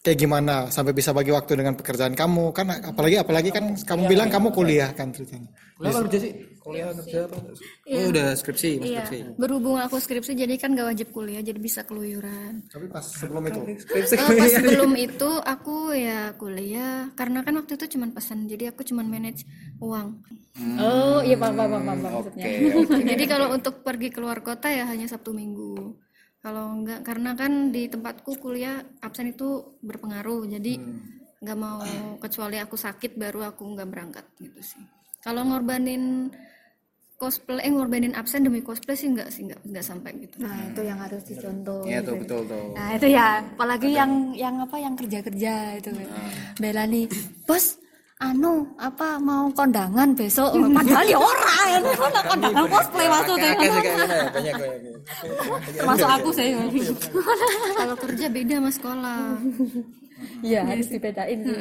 kayak 0.00 0.16
gimana 0.16 0.54
sampai 0.72 0.96
bisa 0.96 1.12
bagi 1.12 1.28
waktu 1.28 1.60
dengan 1.60 1.76
pekerjaan 1.76 2.16
kamu 2.16 2.56
kan 2.56 2.72
apalagi 2.72 3.20
apalagi 3.20 3.50
kan 3.52 3.76
kamu 3.76 4.08
bilang 4.08 4.32
kamu 4.32 4.48
kuliah 4.48 4.90
kan 4.96 5.12
ceritanya 5.12 5.52
Kuliah 5.80 5.96
kerja 6.04 6.18
sih? 6.20 6.32
Kuliah 6.60 6.92
kerja 6.92 7.18
apa? 7.24 7.36
Oh, 7.40 8.04
udah 8.12 8.36
skripsi, 8.36 8.84
Iya, 8.84 9.00
skripsi. 9.00 9.18
berhubung 9.40 9.80
aku 9.80 9.96
skripsi 9.96 10.36
jadi 10.36 10.54
kan 10.60 10.76
gak 10.76 10.92
wajib 10.92 11.08
kuliah, 11.08 11.40
jadi 11.40 11.56
bisa 11.56 11.88
keluyuran. 11.88 12.68
tapi 12.68 12.84
pas 12.92 13.00
sebelum 13.00 13.48
itu 13.48 13.60
Skripsi. 13.88 14.14
Eh, 14.20 14.28
pas 14.28 14.52
sebelum 14.60 14.92
itu 15.00 15.30
aku 15.40 15.96
ya 15.96 16.36
kuliah, 16.36 17.08
karena 17.16 17.40
kan 17.40 17.64
waktu 17.64 17.80
itu 17.80 17.96
cuman 17.96 18.12
pesan, 18.12 18.44
jadi 18.44 18.76
aku 18.76 18.84
cuman 18.84 19.08
manage 19.08 19.48
uang. 19.80 20.20
oh 20.76 21.24
iya 21.24 21.40
paham 21.40 21.56
paham 21.56 21.70
paham, 21.80 21.84
paham 21.96 22.12
maksudnya 22.20 22.44
Oke. 22.44 23.00
jadi 23.16 23.24
kalau 23.24 23.48
untuk 23.56 23.80
pergi 23.80 24.12
keluar 24.12 24.44
kota 24.44 24.68
ya 24.68 24.84
hanya 24.84 25.08
Sabtu 25.08 25.32
Minggu. 25.32 25.96
Kalau 26.40 26.72
enggak, 26.72 27.04
karena 27.04 27.36
kan 27.36 27.68
di 27.68 27.84
tempatku 27.92 28.40
kuliah 28.40 28.80
absen 29.04 29.28
itu 29.36 29.76
berpengaruh, 29.84 30.48
jadi 30.48 30.80
nggak 31.40 31.58
mau 31.60 32.16
kecuali 32.20 32.56
aku 32.60 32.76
sakit 32.76 33.16
baru 33.16 33.52
aku 33.52 33.64
nggak 33.76 33.88
berangkat 33.88 34.24
gitu 34.40 34.60
sih. 34.60 34.80
Kalau 35.20 35.44
ngorbanin 35.44 36.32
cosplay, 37.20 37.60
eh 37.60 37.72
ngorbanin 37.72 38.16
absen 38.16 38.48
demi 38.48 38.64
cosplay 38.64 38.96
sih 38.96 39.12
nggak 39.12 39.28
sih 39.28 39.44
nggak 39.52 39.60
nggak 39.68 39.84
sampai 39.84 40.16
gitu. 40.24 40.40
nah 40.40 40.56
itu 40.72 40.80
yang 40.80 40.96
harus 41.04 41.20
dicontoh 41.28 41.84
Iya 41.84 42.00
tuh 42.00 42.16
gitu. 42.16 42.20
betul 42.24 42.40
tuh. 42.48 42.64
Nah 42.72 42.88
itu 42.96 43.06
ya, 43.12 43.26
apalagi 43.44 43.88
yang 43.92 44.12
yang 44.32 44.56
apa 44.64 44.76
yang 44.80 44.94
kerja 44.96 45.18
kerja 45.20 45.52
itu, 45.76 45.92
bela 46.56 46.88
nih, 46.88 47.04
bos, 47.44 47.76
anu 48.20 48.52
apa 48.76 49.16
mau 49.16 49.48
kondangan 49.50 50.12
besok, 50.12 50.52
padahal 50.76 51.06
ya 51.08 51.16
orang 51.16 51.66
yang 51.72 51.84
mana 51.88 52.20
kondangan 52.22 52.64
cosplay 52.68 53.06
maksudnya, 53.08 53.50
gitu, 53.56 53.78
gitu. 53.80 54.92
termasuk 55.74 56.08
aku 56.10 56.28
sih, 56.30 56.48
Kalau 57.74 57.96
kerja 57.96 58.26
beda 58.28 58.54
sama 58.60 58.70
sekolah. 58.70 59.20
iya 60.46 60.60
harus 60.68 60.86
dibedain 60.86 61.38
sih. 61.40 61.56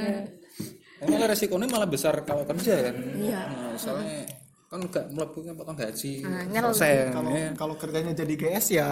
Nah, 0.99 1.07
malah 1.07 1.31
resikonya 1.31 1.67
malah 1.71 1.87
besar 1.87 2.27
kalau 2.27 2.43
kerja 2.43 2.91
kan. 2.91 2.95
Iya. 3.15 3.39
Nah, 3.47 3.71
soalnya 3.79 4.27
kan 4.67 4.79
gak 4.85 5.05
melakukan 5.15 5.55
potong 5.55 5.79
gaji. 5.79 6.27
Nah, 6.27 6.43
ngel- 6.43 6.75
Persen, 6.75 7.07
kalau 7.15 7.31
ya. 7.31 7.49
kalau 7.55 7.75
kerjanya 7.79 8.11
jadi 8.11 8.33
GS 8.35 8.65
ya 8.75 8.89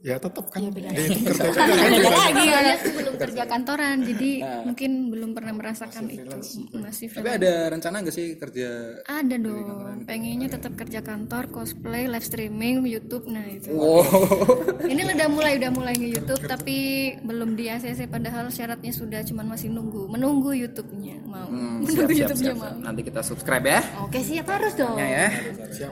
ya 0.00 0.16
tetap 0.16 0.48
kan 0.48 0.60
Iya, 0.60 0.72
dihitung 0.72 1.24
kerja 1.28 1.50
kan 1.52 1.66
Beda 1.68 2.10
lagi 2.10 2.44
ya. 2.46 2.60
Belum 2.80 3.14
kerja 3.16 3.42
kantoran, 3.44 3.96
jadi 4.02 4.30
mungkin 4.64 4.90
belum 5.08 5.30
pernah 5.32 5.52
merasakan 5.52 6.04
itu. 6.06 6.24
Masih 6.72 7.06
Tapi 7.06 7.20
freelance. 7.20 7.36
ada 7.36 7.52
rencana 7.68 7.96
gak 8.00 8.14
sih 8.14 8.26
kerja? 8.34 8.68
Ada 9.04 9.36
dong, 9.36 9.68
pengennya 10.04 10.48
tetap 10.48 10.72
kerja 10.74 11.00
kantor, 11.00 11.48
cosplay, 11.50 12.04
live 12.06 12.24
streaming, 12.24 12.80
YouTube, 12.82 13.28
nah 13.28 13.44
itu. 13.44 13.68
Wow. 13.70 14.04
Ini 14.92 15.04
udah 15.06 15.28
mulai, 15.28 15.52
udah 15.56 15.70
mulai 15.70 15.94
nge 15.94 16.08
YouTube, 16.16 16.42
tapi 16.44 16.76
belum 17.20 17.54
di 17.54 17.68
ACC. 17.68 18.08
Padahal 18.08 18.48
syaratnya 18.48 18.90
sudah, 18.90 19.20
cuman 19.20 19.46
masih 19.48 19.68
nunggu, 19.68 20.08
menunggu 20.08 20.56
YouTube-nya 20.56 21.20
mau, 21.22 21.44
Hmm, 21.44 21.82
menunggu 21.82 21.92
siap, 21.92 22.08
siap, 22.08 22.18
YouTube-nya 22.32 22.52
siap, 22.52 22.58
mau. 22.58 22.74
Nanti 22.80 23.00
kita 23.02 23.20
subscribe 23.20 23.64
ya. 23.66 23.80
Oke 24.00 24.18
siap 24.20 24.46
harus 24.48 24.72
dong. 24.74 24.96
Ya, 24.96 25.06
ya. 25.06 25.28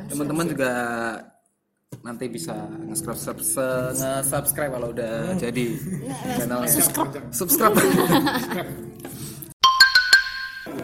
Teman-teman 0.06 0.46
juga 0.48 0.70
nanti 2.08 2.24
bisa 2.32 2.56
nge-subscribe 2.88 3.36
nge-subscribe 4.00 4.72
kalau 4.72 4.88
udah 4.96 5.36
jadi 5.36 5.66
channelnya. 6.40 6.72
Subscribe. 7.28 7.76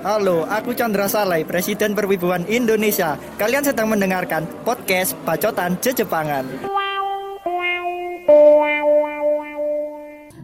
Halo, 0.05 0.45
aku 0.45 0.77
Chandra 0.77 1.09
Salai, 1.09 1.49
Presiden 1.49 1.97
Perwibuan 1.97 2.45
Indonesia. 2.45 3.17
Kalian 3.41 3.65
sedang 3.65 3.89
mendengarkan 3.89 4.45
podcast 4.61 5.17
Bacotan 5.25 5.81
Jejepangan. 5.81 6.45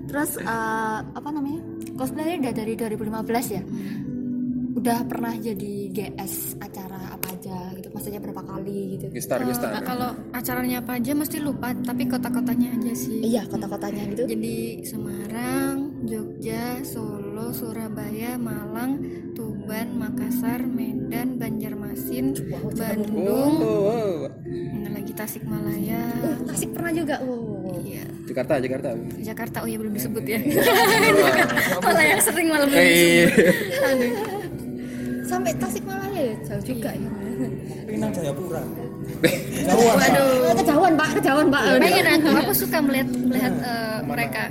Terus 0.08 0.40
eh, 0.40 0.98
apa 1.04 1.28
namanya? 1.28 1.60
Cosplay 1.92 2.40
udah 2.40 2.52
dari 2.56 2.72
2015 2.72 3.52
ya. 3.52 3.62
Udah 4.70 5.02
pernah 5.02 5.34
jadi 5.34 5.72
GS 5.90 6.34
acara 6.56 7.10
apa 7.10 7.26
aja 7.30 7.74
gitu. 7.74 7.90
Maksudnya 7.90 8.20
berapa 8.20 8.38
kali 8.40 8.96
gitu. 8.96 9.06
Gestar, 9.10 9.42
gestar. 9.42 9.70
Nah, 9.72 9.82
kalau 9.82 10.10
acaranya 10.30 10.78
apa 10.78 10.96
aja 10.96 11.12
mesti 11.12 11.38
lupa, 11.38 11.74
tapi 11.76 12.06
kota-kotanya 12.06 12.70
aja 12.72 12.92
sih. 12.94 13.18
Iya, 13.20 13.44
kota-kotanya 13.46 14.02
gitu. 14.08 14.22
Jadi 14.26 14.56
Semarang, 14.84 15.76
Jogja, 16.04 16.78
Solo, 16.82 17.50
Surabaya, 17.50 18.36
Malang, 18.36 19.02
Tuban, 19.32 19.96
Makassar, 19.96 20.62
Medan, 20.62 21.34
Banjarmasin, 21.36 22.38
Bandung, 22.72 23.54
Oh, 23.58 23.84
wow. 23.84 24.14
mana 24.46 24.88
lagi 24.92 25.12
Tasikmalaya, 25.12 26.02
Tasik 26.46 26.70
pernah 26.70 26.92
juga. 26.92 27.18
Wow. 27.20 27.82
iya. 27.82 28.06
Jakarta, 28.30 28.62
Jakarta. 28.62 28.94
Jakarta 29.18 29.56
oh 29.60 29.68
ya 29.68 29.74
belum 29.74 29.90
disebut 29.90 30.22
ya. 30.22 30.38
Malah 31.84 32.04
yang 32.06 32.22
sering 32.22 32.46
malah 32.46 32.62
belum 32.62 32.78
Eh, 32.78 33.26
disebut. 33.26 34.39
Sampai 35.30 35.52
Tasikmalaya 35.54 36.20
ya 36.20 36.34
jauh 36.50 36.64
juga 36.66 36.90
ya. 36.90 37.10
Pinang 37.86 38.10
Jayapura. 38.10 38.62
Waduh. 39.70 40.52
Kejauhan 40.58 40.92
Pak, 40.98 41.08
kejauhan 41.22 41.46
Pak. 41.48 41.62
Pengen 41.78 42.06
aku, 42.18 42.28
aku 42.34 42.52
suka 42.52 42.78
melihat 42.82 43.08
melihat 43.14 43.54
eh, 43.62 43.98
mereka 44.02 44.42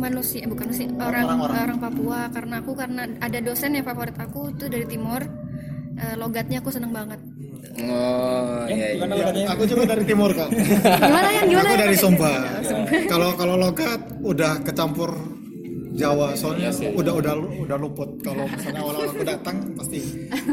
manusia 0.00 0.48
bukan 0.48 0.72
sih 0.72 0.88
orang 0.96 1.28
orang 1.44 1.76
Papua 1.76 2.32
karena 2.32 2.64
aku 2.64 2.72
karena 2.72 3.04
ada 3.20 3.38
dosen 3.44 3.76
yang 3.76 3.84
favorit 3.84 4.16
aku 4.16 4.48
itu 4.56 4.64
dari 4.72 4.88
timur 4.88 5.20
Eh, 6.00 6.16
logatnya 6.16 6.64
aku 6.64 6.72
seneng 6.72 6.96
banget 6.96 7.20
Oh, 7.76 8.64
iya, 8.72 8.96
iya. 8.96 9.44
aku 9.52 9.68
juga 9.68 9.84
dari 9.92 10.00
timur 10.08 10.32
kan 10.32 10.48
Gimana 10.48 11.28
ya? 11.28 11.42
Gimana? 11.44 11.68
aku 11.68 11.76
dari 11.76 11.96
Sumba 12.00 12.32
kalau 13.04 13.36
kalau 13.36 13.54
logat 13.60 14.00
udah 14.24 14.64
kecampur 14.64 15.12
Jawa 15.90 16.32
soalnya 16.32 16.70
udah 16.70 17.14
udah 17.18 17.34
udah 17.60 17.76
luput 17.76 18.10
kalau 18.20 18.46
misalnya 18.46 18.80
awal-awal 18.80 19.10
aku 19.10 19.24
datang 19.24 19.56
pasti 19.74 19.98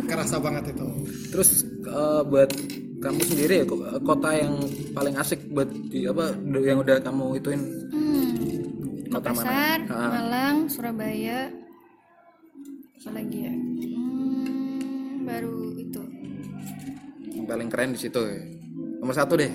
kerasa 0.03 0.37
banget 0.37 0.73
itu 0.73 0.87
Terus 1.29 1.49
eh, 1.83 2.21
buat 2.23 2.49
kamu 2.97 3.19
sendiri 3.21 3.53
ya 3.61 3.65
ko- 3.65 3.85
kota 4.01 4.29
yang 4.33 4.57
paling 4.91 5.13
asik 5.15 5.45
buat 5.49 5.69
di 5.69 6.03
apa 6.03 6.33
yang 6.57 6.81
udah 6.81 6.97
kamu 6.99 7.37
ituin 7.37 7.61
hmm. 7.93 8.29
Kota 9.07 9.29
mana? 9.31 9.45
Makassar 9.45 9.79
Ah. 9.87 10.09
Malang 10.11 10.57
Surabaya 10.67 11.39
apa 12.97 13.09
lagi 13.13 13.39
ya 13.39 13.53
hmm, 13.53 15.23
baru 15.23 15.57
itu 15.77 16.01
yang 17.29 17.45
paling 17.45 17.69
keren 17.69 17.93
di 17.93 17.99
situ 18.01 18.17
ya. 18.19 18.41
Nomor 18.97 19.13
satu 19.13 19.37
deh. 19.37 19.47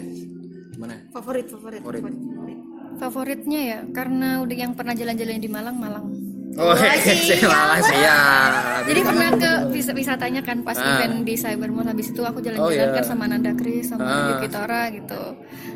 Gimana? 0.73 0.95
Favorit, 1.11 1.51
favorit, 1.51 1.83
Favorit. 1.83 2.01
favorit. 2.01 2.61
Favoritnya 2.97 3.61
ya 3.63 3.79
karena 3.89 4.41
udah 4.41 4.57
yang 4.59 4.73
pernah 4.73 4.93
jalan-jalan 4.93 5.39
di 5.39 5.49
Malang 5.49 5.77
Malang 5.77 6.07
Oh, 6.53 6.77
siapa 6.77 7.81
siap. 7.81 8.85
jadi 8.85 9.01
pernah 9.01 9.29
ke 9.33 9.51
wisatanya 9.73 10.45
kan 10.45 10.61
pas 10.61 10.77
Ah. 10.77 11.01
event 11.01 11.25
di 11.25 11.33
Cybermall 11.33 11.89
habis 11.89 12.13
itu 12.13 12.21
aku 12.21 12.39
Oh, 12.39 12.45
jalan-jalan 12.45 12.77
iya. 12.87 12.93
kan 12.93 13.05
sama 13.07 13.25
Nanda 13.25 13.57
Kris 13.57 13.89
sama 13.89 14.05
Ah. 14.05 14.29
Yuki 14.37 14.49
Tora 14.53 14.93
gitu 14.93 15.23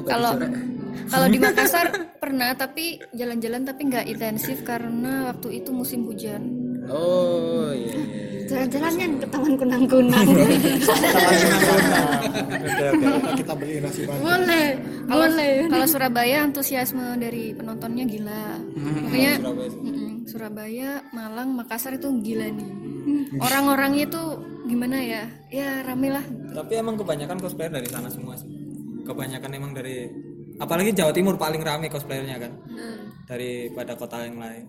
kalau 0.04 0.36
kalau 1.06 1.26
di 1.26 1.38
Makassar 1.48 1.88
pernah 2.16 2.52
tapi 2.52 3.00
jalan-jalan 3.10 3.64
tapi 3.64 3.88
nggak 3.88 4.04
intensif 4.06 4.60
karena 4.62 5.24
waktu 5.26 5.64
itu 5.64 5.72
musim 5.72 6.04
hujan 6.04 6.44
Oh, 6.86 7.72
iya. 7.72 7.96
Iya. 8.46 8.50
Jalan-jalannya 8.54 9.06
ke 9.22 9.26
taman 9.28 9.52
kunang-kunang. 9.58 10.28
kita 13.36 13.52
beli 13.58 13.74
nasi 13.82 14.00
batu 14.06 14.20
boleh, 14.22 14.66
Kalau 15.06 15.26
boleh. 15.26 15.52
kalau 15.68 15.86
Surabaya 15.86 16.36
antusiasme 16.42 17.18
dari 17.18 17.50
penontonnya 17.52 18.04
gila. 18.06 18.44
Hmm, 18.74 19.10
Makanya 19.10 19.32
Surabaya, 20.26 20.90
Malang, 21.10 21.54
Makassar 21.54 21.94
itu 21.94 22.10
gila 22.20 22.46
nih. 22.50 22.70
Orang-orangnya 23.38 24.06
tuh 24.10 24.42
gimana 24.66 24.98
ya? 24.98 25.22
Ya 25.48 25.82
rame 25.86 26.10
lah. 26.10 26.24
Tapi 26.52 26.72
emang 26.74 26.98
kebanyakan 26.98 27.38
cosplayer 27.38 27.70
dari 27.70 27.86
sana 27.86 28.10
semua 28.10 28.34
sih. 28.34 28.48
Kebanyakan 29.06 29.50
emang 29.54 29.70
dari 29.70 30.10
apalagi 30.58 30.90
Jawa 30.90 31.14
Timur 31.14 31.38
paling 31.38 31.62
rame 31.62 31.86
cosplayernya 31.86 32.36
kan. 32.42 32.52
Daripada 33.26 33.94
kota 33.94 34.22
yang 34.22 34.38
lain. 34.38 34.66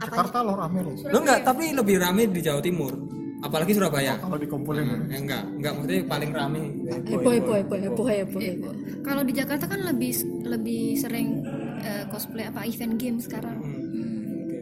Jakarta 0.00 0.42
loh 0.42 0.54
rame 0.58 0.80
loh 0.82 0.94
Lo 1.10 1.18
enggak, 1.22 1.42
tapi 1.42 1.74
lebih 1.74 1.98
rame 1.98 2.30
di 2.30 2.40
Jawa 2.40 2.62
Timur. 2.62 2.94
Apalagi 3.40 3.72
Surabaya. 3.72 4.20
kalau 4.20 4.36
dikumpulin 4.36 4.84
Ya, 5.08 5.16
enggak, 5.16 5.42
enggak 5.56 5.72
maksudnya 5.72 6.00
paling 6.04 6.30
rame. 6.36 6.62
Heboh, 7.08 7.32
heboh, 7.32 7.54
heboh, 7.56 7.78
heboh, 7.80 8.06
heboh, 8.06 8.40
heboh. 8.40 8.72
Kalau 9.00 9.22
di 9.24 9.32
Jakarta 9.32 9.64
kan 9.64 9.80
lebih 9.80 10.12
lebih 10.44 11.00
sering 11.00 11.40
eh, 11.80 12.04
cosplay 12.12 12.44
apa 12.44 12.68
event 12.68 13.00
game 13.00 13.16
sekarang. 13.16 13.58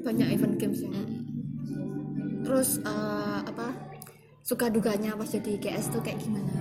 Banyak 0.06 0.28
event 0.30 0.54
games 0.62 0.78
ya. 0.78 1.02
Terus 2.47 2.78
eh, 2.87 3.38
apa? 3.42 3.75
Suka 4.47 4.70
duganya 4.70 5.12
pas 5.18 5.28
jadi 5.28 5.58
GS 5.58 5.92
tuh 5.92 6.00
kayak 6.00 6.23
gimana? 6.23 6.54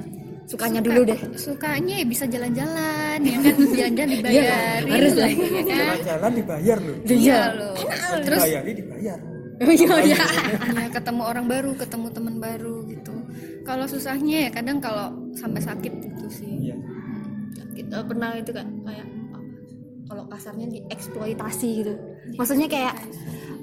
Sukanya 0.48 0.80
dulu 0.80 1.06
deh. 1.06 1.20
Sukanya 1.36 2.02
ya 2.02 2.06
bisa 2.08 2.24
jalan-jalan 2.24 3.20
ya 3.20 3.38
kan 3.46 3.56
jalan-jalan 3.80 4.10
dibayarin 4.16 4.90
harus 4.90 5.14
lah. 5.20 5.30
ya 5.30 5.64
kan. 5.64 5.98
Jalan 6.02 6.32
dibayar 6.34 6.78
loh. 6.82 6.98
Iya 7.06 7.42
loh. 7.54 7.76
Terus 8.26 8.42
dibayar. 8.64 9.20
Oh 9.58 9.74
iya, 9.74 9.96
iya. 10.06 10.18
ya 10.78 10.88
ketemu 10.94 11.22
orang 11.26 11.46
baru, 11.50 11.74
ketemu 11.74 12.08
teman 12.14 12.36
baru 12.38 12.86
gitu. 12.86 13.14
Kalau 13.66 13.90
susahnya 13.90 14.48
ya 14.48 14.50
kadang 14.54 14.78
kalau 14.78 15.10
sampai 15.34 15.62
sakit 15.66 15.94
gitu 15.98 16.28
sih. 16.30 16.70
Iya. 16.70 16.78
Kita 17.74 18.06
pernah 18.06 18.38
itu 18.38 18.54
kan 18.54 18.70
kayak 18.86 19.08
kalau 20.08 20.24
kasarnya 20.32 20.68
dieksploitasi 20.72 21.70
gitu 21.84 21.94
maksudnya 22.40 22.68
kayak 22.72 22.96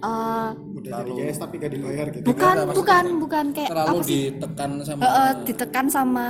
eh, 0.04 0.50
udah 0.54 0.90
jadi 1.00 1.12
guys 1.16 1.38
tapi 1.40 1.54
gak 1.56 1.72
dibayar 1.72 2.06
gitu 2.12 2.24
bukan 2.28 2.56
bukan 2.76 3.04
bukan 3.18 3.44
kayak 3.56 3.70
terlalu 3.72 3.88
apa 3.96 4.04
sih 4.04 4.22
ditekan 4.36 4.70
sama 4.84 5.00
Eh, 5.04 5.08
eh, 5.08 5.32
ditekan 5.48 5.86
sama 5.88 6.26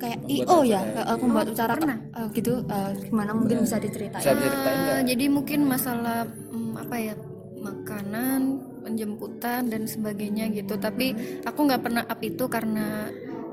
kayak 0.00 0.18
io 0.26 0.58
ya 0.64 0.80
eh, 0.80 1.16
pembuat 1.20 1.46
acara 1.52 1.76
eh, 1.92 2.26
gitu 2.32 2.52
eh, 2.64 2.90
gimana 3.04 3.30
mungkin 3.36 3.56
bisa 3.68 3.76
diceritain 3.76 4.20
bisa 4.24 4.32
diceritain? 4.32 4.78
Eh, 4.96 5.02
jadi 5.12 5.24
mungkin 5.28 5.60
masalah 5.68 6.24
mm, 6.26 6.72
apa 6.80 6.96
ya 6.96 7.14
makanan 7.60 8.40
penjemputan 8.80 9.68
dan 9.68 9.84
sebagainya 9.84 10.48
gitu. 10.50 10.76
Tapi 10.76 11.40
aku 11.44 11.60
nggak 11.68 11.82
pernah 11.84 12.02
up 12.04 12.20
itu 12.20 12.44
karena 12.48 13.08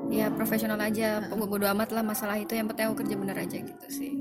ya 0.08 0.32
profesional 0.32 0.80
aja 0.80 1.20
bodo 1.32 1.68
amat 1.68 1.92
lah 1.92 2.04
masalah 2.04 2.40
itu. 2.40 2.56
Yang 2.56 2.74
penting 2.74 2.86
aku 2.90 2.98
kerja 3.04 3.16
bener 3.20 3.38
aja 3.38 3.58
gitu 3.60 3.88
sih 3.92 4.12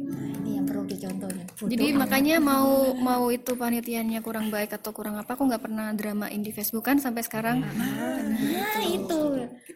Nah, 0.86 0.94
ini 0.94 1.02
yang 1.02 1.18
perlu 1.18 1.26
dicontohnya 1.26 1.44
jadi 1.66 1.86
makanya 1.92 2.36
mau 2.38 2.70
mau 2.94 3.24
itu 3.28 3.52
panitiannya 3.52 4.20
kurang 4.22 4.46
baik 4.48 4.70
atau 4.78 4.94
kurang 4.94 5.18
apa 5.18 5.34
aku 5.34 5.42
nggak 5.50 5.62
pernah 5.62 5.90
dramain 5.92 6.38
di 6.38 6.54
Facebook 6.54 6.86
kan 6.86 7.02
sampai 7.02 7.26
sekarang. 7.26 7.66
Nah 7.66 8.84
itu. 8.86 9.20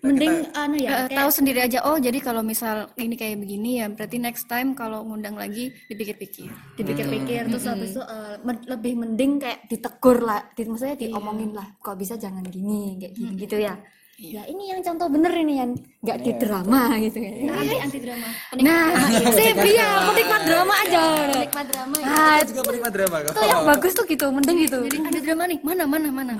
Mending 0.00 0.48
anu 0.56 0.76
ya 0.80 1.04
Eh, 1.04 1.12
tahu 1.12 1.28
sendiri 1.28 1.60
aja 1.60 1.84
oh 1.84 2.00
jadi 2.00 2.16
kalau 2.24 2.40
misal 2.40 2.88
ini 2.96 3.20
kayak 3.20 3.36
begini 3.36 3.84
ya 3.84 3.86
berarti 3.92 4.16
next 4.16 4.48
time 4.48 4.72
kalau 4.72 5.04
ngundang 5.04 5.36
lagi 5.36 5.68
dipikir-pikir. 5.92 6.48
Dipikir-pikir 6.78 7.52
terus 7.52 7.68
habis 7.68 7.92
itu 7.92 8.02
men- 8.40 8.64
lebih 8.64 8.96
mending 8.96 9.36
kayak 9.36 9.68
ditegur 9.68 10.24
lah 10.24 10.40
di, 10.56 10.64
maksudnya 10.64 10.96
diomongin 10.96 11.52
lah 11.52 11.68
kok 11.80 11.96
bisa 12.00 12.16
jangan 12.16 12.44
gini 12.48 12.96
kayak 12.96 13.12
gini 13.12 13.32
gitu 13.36 13.56
ya 13.60 13.76
ya 14.20 14.42
ini 14.44 14.68
yang 14.68 14.80
contoh 14.84 15.08
bener 15.08 15.32
ini 15.32 15.54
yang 15.64 15.70
nggak 16.04 16.18
di 16.20 16.32
drama 16.36 16.92
gitu 17.00 17.18
ya 17.24 17.32
anti 17.56 17.76
anti 17.80 17.98
drama 18.04 18.28
nah 18.60 18.92
sip 19.32 19.56
iya 19.64 19.88
penikmat 20.12 20.42
drama 20.44 20.74
aja. 20.84 21.00
Penikmat 21.30 21.66
drama 21.70 21.94
ya. 21.96 22.06
nah 22.06 22.38
juga 22.44 22.60
penikmat 22.66 22.92
drama 22.92 23.16
kok. 23.22 23.30
itu 23.32 23.40
yang 23.46 23.62
bagus 23.64 23.92
tuh 23.94 24.04
gitu 24.08 24.26
mending 24.28 24.58
gitu. 24.66 24.78
Jadi 24.86 24.98
ada 25.06 25.20
drama 25.22 25.42
nih 25.46 25.58
mana 25.62 25.84
mana 25.86 26.08
mana? 26.10 26.32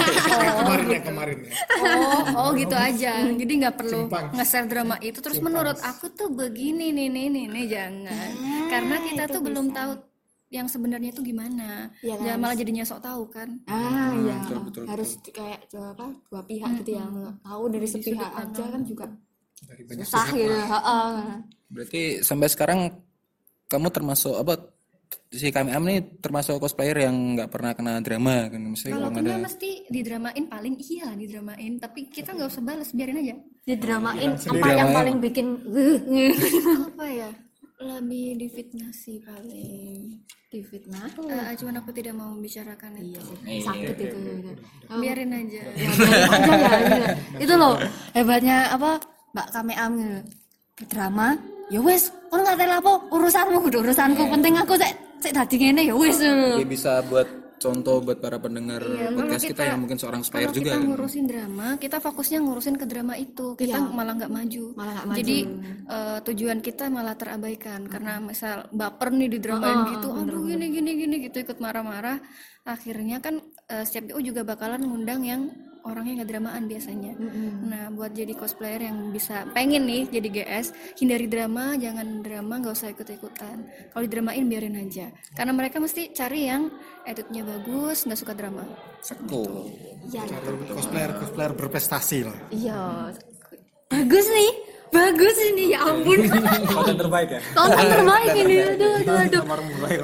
Kemarin 0.58 0.86
ya 0.88 1.00
kemarin 1.02 1.36
ya. 1.44 1.50
oh 1.84 2.24
oh 2.36 2.48
gitu 2.56 2.76
aja. 2.76 3.12
Jadi 3.28 3.52
nggak 3.64 3.74
perlu 3.76 4.00
nge-share 4.08 4.68
drama 4.70 4.96
itu. 5.02 5.18
Terus 5.20 5.38
menurut 5.42 5.78
aku 5.82 6.12
tuh 6.12 6.28
begini 6.30 6.94
nih 6.94 7.08
nih 7.10 7.26
nih 7.28 7.44
nih 7.50 7.64
jangan. 7.68 8.30
Karena 8.68 8.96
kita 9.04 9.22
tuh 9.30 9.40
belum 9.42 9.66
tahu 9.74 9.92
yang 10.48 10.64
sebenarnya 10.64 11.12
tuh 11.12 11.20
gimana? 11.20 11.92
Iya 12.00 12.16
kan? 12.16 12.24
jangan 12.24 12.38
malah 12.40 12.56
jadinya 12.56 12.84
sok 12.84 13.00
tahu 13.04 13.22
kan? 13.28 13.48
Ah 13.68 14.12
iya. 14.16 14.36
harus 14.88 15.20
di- 15.20 15.34
kayak 15.34 15.68
dua 15.68 15.92
apa 15.92 16.06
dua 16.32 16.42
pihak 16.44 16.70
gitu 16.80 16.90
ya. 16.96 17.04
Tahu 17.44 17.62
dari 17.68 17.86
sepihak 17.88 18.30
aja 18.32 18.64
kan 18.64 18.82
juga 18.84 19.04
susah 19.92 20.26
gitu. 20.32 20.52
Heeh. 20.52 21.12
berarti 21.68 22.02
sampai 22.24 22.48
sekarang 22.48 22.80
kamu 23.68 23.92
termasuk 23.92 24.32
apa 24.40 24.72
si 25.28 25.52
kami 25.52 25.68
am 25.76 25.84
nih 25.84 26.00
termasuk 26.24 26.56
cosplayer 26.56 27.04
yang 27.04 27.36
nggak 27.36 27.52
pernah 27.52 27.76
kena 27.76 28.00
drama 28.00 28.48
kan? 28.48 28.60
Mesti 28.64 28.88
kalau 28.88 29.12
kalau 29.12 29.16
kena 29.20 29.28
ada 29.36 29.44
mesti 29.44 29.70
didramain 29.92 30.44
paling 30.48 30.74
iya 30.80 31.12
didramain. 31.12 31.72
Tapi 31.76 32.08
kita 32.08 32.32
nggak 32.32 32.48
usah 32.48 32.64
balas 32.64 32.96
biarin 32.96 33.20
aja. 33.20 33.36
Didramain 33.68 34.32
apa 34.32 34.68
yang 34.72 34.90
paling 34.96 35.16
bikin 35.20 35.46
apa 36.88 37.04
ya? 37.04 37.30
Lebih 37.78 38.40
difitnah 38.40 38.90
sih 38.90 39.20
paling 39.20 40.24
difitnah 40.48 41.04
Eh, 41.28 41.54
cuman 41.60 41.74
aku 41.80 41.90
tidak 41.92 42.16
mau 42.16 42.32
membicarakan 42.32 42.96
itu 42.96 43.20
sakit 43.60 43.96
itu 44.00 44.16
biarin 44.96 45.30
aja. 45.36 45.60
Ya, 45.76 45.88
biarin 45.92 46.56
aja. 46.56 46.96
Ya, 46.96 46.96
iya. 46.96 47.08
itu 47.36 47.52
loh 47.52 47.76
hebatnya 48.16 48.72
apa 48.72 48.96
mbak 49.36 49.46
Kameam 49.52 49.90
gitu. 50.00 50.18
drama 50.88 51.36
ya 51.68 51.80
wes 51.84 52.08
kon 52.32 52.40
nggak 52.40 52.56
tahu 52.56 52.72
apa 52.80 52.92
urusanmu 53.12 53.58
urusanku 53.68 54.22
penting 54.32 54.54
aku 54.56 54.72
cek 54.80 54.92
cek 55.20 55.32
dadi 55.36 55.56
ngene 55.60 55.82
ya 55.84 55.94
wes 55.94 56.16
bisa 56.64 57.04
buat 57.12 57.28
contoh 57.58 57.96
buat 57.98 58.18
para 58.18 58.36
pendengar 58.36 58.80
Iya, 58.80 59.10
podcast 59.10 59.44
kita, 59.44 59.62
yang 59.64 59.78
mungkin 59.78 59.96
seorang 59.96 60.20
kalau 60.20 60.28
supplier 60.28 60.50
juga 60.50 60.62
kita 60.64 60.74
kan. 60.74 60.86
ngurusin 60.86 61.24
drama 61.24 61.66
kita 61.76 61.96
fokusnya 61.98 62.38
ngurusin 62.40 62.74
ke 62.74 62.84
drama 62.84 63.14
itu 63.14 63.46
kita 63.54 63.78
malah 63.88 64.14
nggak 64.14 64.30
maju 64.30 64.64
Iya. 64.64 64.74
Malah 64.74 64.92
nggak 64.94 65.06
maju. 65.06 65.18
jadi 65.18 65.36
eh, 65.88 66.18
tujuan 66.24 66.58
kita 66.58 66.84
malah 66.88 67.14
terabaikan 67.14 67.80
karena 67.84 68.12
misal 68.18 68.56
baper 68.70 69.08
nih 69.10 69.28
di 69.28 69.38
dramain 69.38 69.78
gitu 69.92 70.08
aduh 70.10 70.42
gini 70.44 70.66
gini 70.68 70.90
gini 70.96 71.16
gitu 71.20 71.36
ikut 71.40 71.58
marah-marah 71.58 72.18
akhirnya 72.64 73.18
kan 73.18 73.38
eh, 73.66 73.82
setiap 73.82 74.10
PU 74.10 74.20
juga 74.24 74.42
bakalan 74.42 74.80
ngundang 74.80 75.22
yang 75.22 75.42
orangnya 75.88 76.22
nggak 76.22 76.30
dramaan 76.30 76.64
biasanya. 76.68 77.12
Nah 77.64 77.84
buat 77.92 78.12
jadi 78.12 78.32
cosplayer 78.36 78.88
yang 78.88 79.10
bisa 79.10 79.48
pengen 79.56 79.88
nih 79.88 80.08
jadi 80.12 80.28
GS 80.28 80.96
hindari 81.00 81.26
drama 81.26 81.74
jangan 81.80 82.20
drama 82.20 82.54
nggak 82.60 82.74
usah 82.76 82.92
ikut-ikutan. 82.92 83.56
Kalau 83.92 84.02
didramain 84.04 84.44
biarin 84.46 84.76
aja. 84.78 85.08
Karena 85.34 85.52
mereka 85.56 85.80
mesti 85.80 86.12
cari 86.12 86.46
yang 86.46 86.70
attitude-nya 87.08 87.42
bagus 87.42 88.04
nggak 88.04 88.20
suka 88.20 88.32
drama. 88.36 88.64
Seko. 89.00 89.66
iya. 90.12 90.22
Cosplayer 90.74 91.10
cosplayer 91.16 91.52
berprestasi 91.56 92.18
lah. 92.28 92.38
Iya. 92.52 93.12
Bagus 93.88 94.26
nih. 94.28 94.52
Bagus 94.88 95.36
ini 95.52 95.76
ya 95.76 95.84
ampun. 95.84 96.16
Konten 96.72 96.96
terbaik 96.96 97.28
ya? 97.28 97.40
Konten 97.52 97.86
terbaik 97.92 98.30
ini. 98.40 98.56
Aduh 98.72 98.92
aduh 98.96 99.16
aduh. 99.20 99.42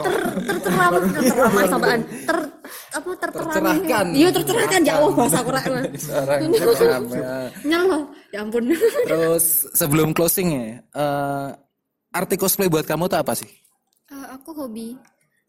Ter 0.05 0.25
terteram 0.45 0.93
terteram 1.09 1.53
samaan. 1.73 2.01
Ter 2.05 2.39
apa 2.95 3.11
Tercerahkan. 3.19 4.07
iya 4.15 4.29
tercerahkan. 4.31 4.81
Ya 4.87 4.95
Allah 5.03 5.13
bahasa 5.13 5.39
kurang 5.43 5.65
Seorang 5.99 6.41
drama. 6.79 7.17
nyala 7.67 7.99
ya 8.31 8.39
ampun. 8.47 8.71
Terus 9.11 9.67
sebelum 9.75 10.15
closing 10.15 10.49
ya, 10.55 10.65
eh, 10.79 11.49
arti 12.15 12.39
cosplay 12.39 12.71
buat 12.71 12.87
kamu 12.87 13.11
tuh 13.11 13.19
apa 13.19 13.35
sih? 13.35 13.51
Eh, 14.15 14.27
aku 14.31 14.55
hobi. 14.55 14.95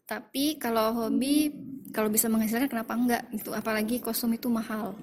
Tapi 0.06 0.54
kalau 0.62 0.94
hobi 0.94 1.50
kalau 1.90 2.06
bisa 2.06 2.30
menghasilkan 2.30 2.70
kenapa 2.70 2.94
enggak? 2.94 3.22
Gitu 3.34 3.50
apalagi 3.50 3.98
kostum 3.98 4.30
itu 4.34 4.46
mahal. 4.46 4.94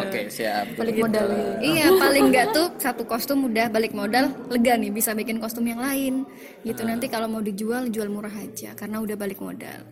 Oke 0.00 0.32
siap. 0.32 0.80
balik 0.80 0.96
modal. 0.96 1.28
Iya 1.60 1.92
paling 1.92 2.32
enggak 2.32 2.46
tuh 2.56 2.72
satu 2.80 3.04
kostum 3.04 3.52
udah 3.52 3.68
balik 3.68 3.92
modal 3.92 4.32
lega 4.48 4.80
nih 4.80 4.88
bisa 4.88 5.12
bikin 5.12 5.36
kostum 5.36 5.68
yang 5.68 5.80
lain. 5.80 6.24
Gitu 6.64 6.80
nanti 6.88 7.12
kalau 7.12 7.28
mau 7.28 7.44
dijual 7.44 7.92
jual 7.92 8.08
murah 8.08 8.32
aja 8.32 8.72
karena 8.72 9.00
udah 9.04 9.16
balik 9.16 9.44
modal 9.44 9.84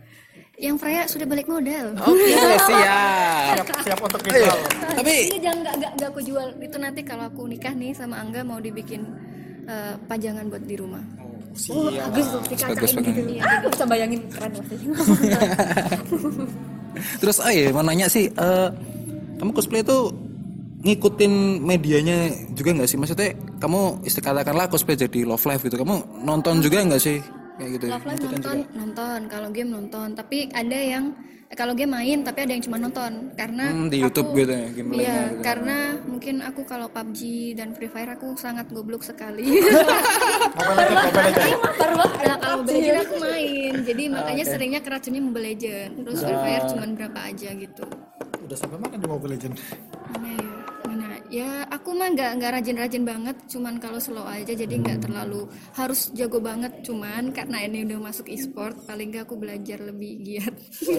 yang 0.63 0.79
Freya 0.79 1.11
sudah 1.11 1.27
balik 1.27 1.51
modal. 1.51 1.91
Oke 2.07 2.39
siap. 2.71 3.67
siap. 3.83 3.99
Untuk 3.99 4.23
Ayo, 4.31 4.47
dijual 4.47 4.59
tapi 4.95 5.13
ini 5.27 5.39
jangan 5.43 5.59
enggak, 5.59 5.75
enggak, 5.75 5.93
enggak 5.99 6.09
aku 6.15 6.21
jual. 6.23 6.49
Itu 6.63 6.77
nanti 6.79 7.01
kalau 7.03 7.25
aku 7.27 7.43
nikah 7.51 7.75
nih 7.75 7.91
sama 7.99 8.23
Angga 8.23 8.47
mau 8.47 8.63
dibikin 8.63 9.03
eh, 9.67 9.99
pajangan 10.07 10.47
buat 10.47 10.63
di 10.63 10.79
rumah. 10.79 11.03
Oh 11.69 11.91
bagus 11.91 12.27
tuh 12.31 12.41
dikacain 12.49 12.97
gitu. 13.05 13.21
Ah 13.43 13.61
bisa 13.67 13.85
bayangin 13.85 14.25
keren 14.33 14.51
pasti 14.57 14.75
terus 17.21 17.37
oh 17.41 17.49
iya 17.53 17.73
mau 17.73 17.85
nanya 17.85 18.07
sih, 18.09 18.31
eh, 18.31 18.69
kamu 19.37 19.51
cosplay 19.53 19.83
itu 19.85 20.13
ngikutin 20.87 21.61
medianya 21.61 22.31
juga 22.55 22.71
nggak 22.73 22.89
sih? 22.89 22.97
Maksudnya 22.97 23.37
kamu 23.61 24.07
istikatakanlah 24.07 24.71
cosplay 24.71 24.97
jadi 24.97 25.25
love 25.29 25.45
life 25.45 25.65
gitu, 25.65 25.77
kamu 25.77 26.25
nonton 26.25 26.61
juga 26.65 26.85
nggak 26.85 27.03
sih? 27.03 27.19
Kayak 27.59 27.71
gitu. 27.77 27.85
Love 27.89 28.07
Live 28.09 28.23
nonton 28.25 28.57
nonton. 28.73 29.21
Kalau 29.29 29.49
game 29.53 29.71
nonton. 29.71 30.09
Tapi 30.13 30.49
ada 30.53 30.79
yang 30.79 31.05
eh, 31.47 31.57
kalau 31.57 31.77
game 31.77 31.93
main 31.93 32.25
tapi 32.25 32.49
ada 32.49 32.53
yang 32.57 32.65
cuma 32.65 32.81
nonton. 32.81 33.29
Karena 33.37 33.65
Hmm, 33.69 33.89
di 33.93 33.99
YouTube 34.01 34.33
gitu 34.33 34.53
ya, 34.53 34.67
gameplay 34.73 35.05
Iya, 35.05 35.21
karena 35.45 35.77
mungkin 36.09 36.41
aku 36.41 36.65
kalau 36.65 36.89
PUBG 36.89 37.21
dan 37.55 37.77
Free 37.77 37.93
Fire 37.93 38.17
aku 38.17 38.33
sangat 38.37 38.73
goblok 38.73 39.05
sekali. 39.05 39.45
nah, 42.25 42.37
kalau 42.41 42.65
Mobile 42.65 42.73
Legends 42.73 43.05
aku 43.05 43.17
main, 43.21 43.73
jadi 43.85 44.03
makanya 44.09 44.45
seringnya 44.49 44.81
keracunnya 44.81 45.21
Mobile 45.21 45.47
Legends. 45.53 45.97
Terus 46.01 46.19
Free 46.25 46.41
Fire 46.41 46.65
cuma 46.73 46.85
berapa 46.89 47.21
aja 47.29 47.49
gitu. 47.53 47.85
udah 48.43 48.59
sampai 48.59 48.75
mana 48.75 48.99
di 48.99 49.07
Mobile 49.07 49.33
Legend 49.39 49.55
Mana 50.11 50.29
ya? 50.35 50.52
Ya 51.33 51.65
aku 51.67 51.97
mah 51.97 52.13
nggak 52.13 52.31
nggak 52.37 52.53
rajin-rajin 52.53 53.09
banget, 53.09 53.33
cuman 53.49 53.81
kalau 53.81 53.97
slow 53.97 54.29
aja 54.29 54.53
jadi 54.53 54.69
nggak 54.69 55.01
terlalu 55.01 55.49
harus 55.73 56.13
jago 56.13 56.37
banget. 56.39 56.85
Cuman 56.85 57.33
karena 57.33 57.65
ini 57.65 57.89
udah 57.89 58.05
masuk 58.05 58.29
e-sport, 58.29 58.77
paling 58.85 59.09
nggak 59.09 59.25
aku 59.25 59.41
belajar 59.41 59.81
lebih 59.81 60.21
giat. 60.21 60.53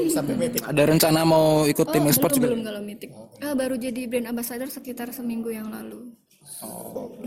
sampai 0.09 0.33
meeting 0.33 0.65
Ada 0.65 0.89
rencana 0.89 1.21
mau 1.21 1.63
ikut 1.63 1.85
tim 1.85 2.01
Oh, 2.01 2.09
e-sport 2.09 2.33
belum, 2.33 2.41
juga? 2.41 2.47
belum 2.49 2.61
kalau 2.65 2.81
mythic. 2.81 3.09
Ah, 3.39 3.53
baru 3.53 3.77
jadi 3.77 4.01
brand 4.09 4.27
ambassador 4.27 4.65
sekitar 4.67 5.13
seminggu 5.13 5.53
yang 5.53 5.69
lalu. 5.69 6.01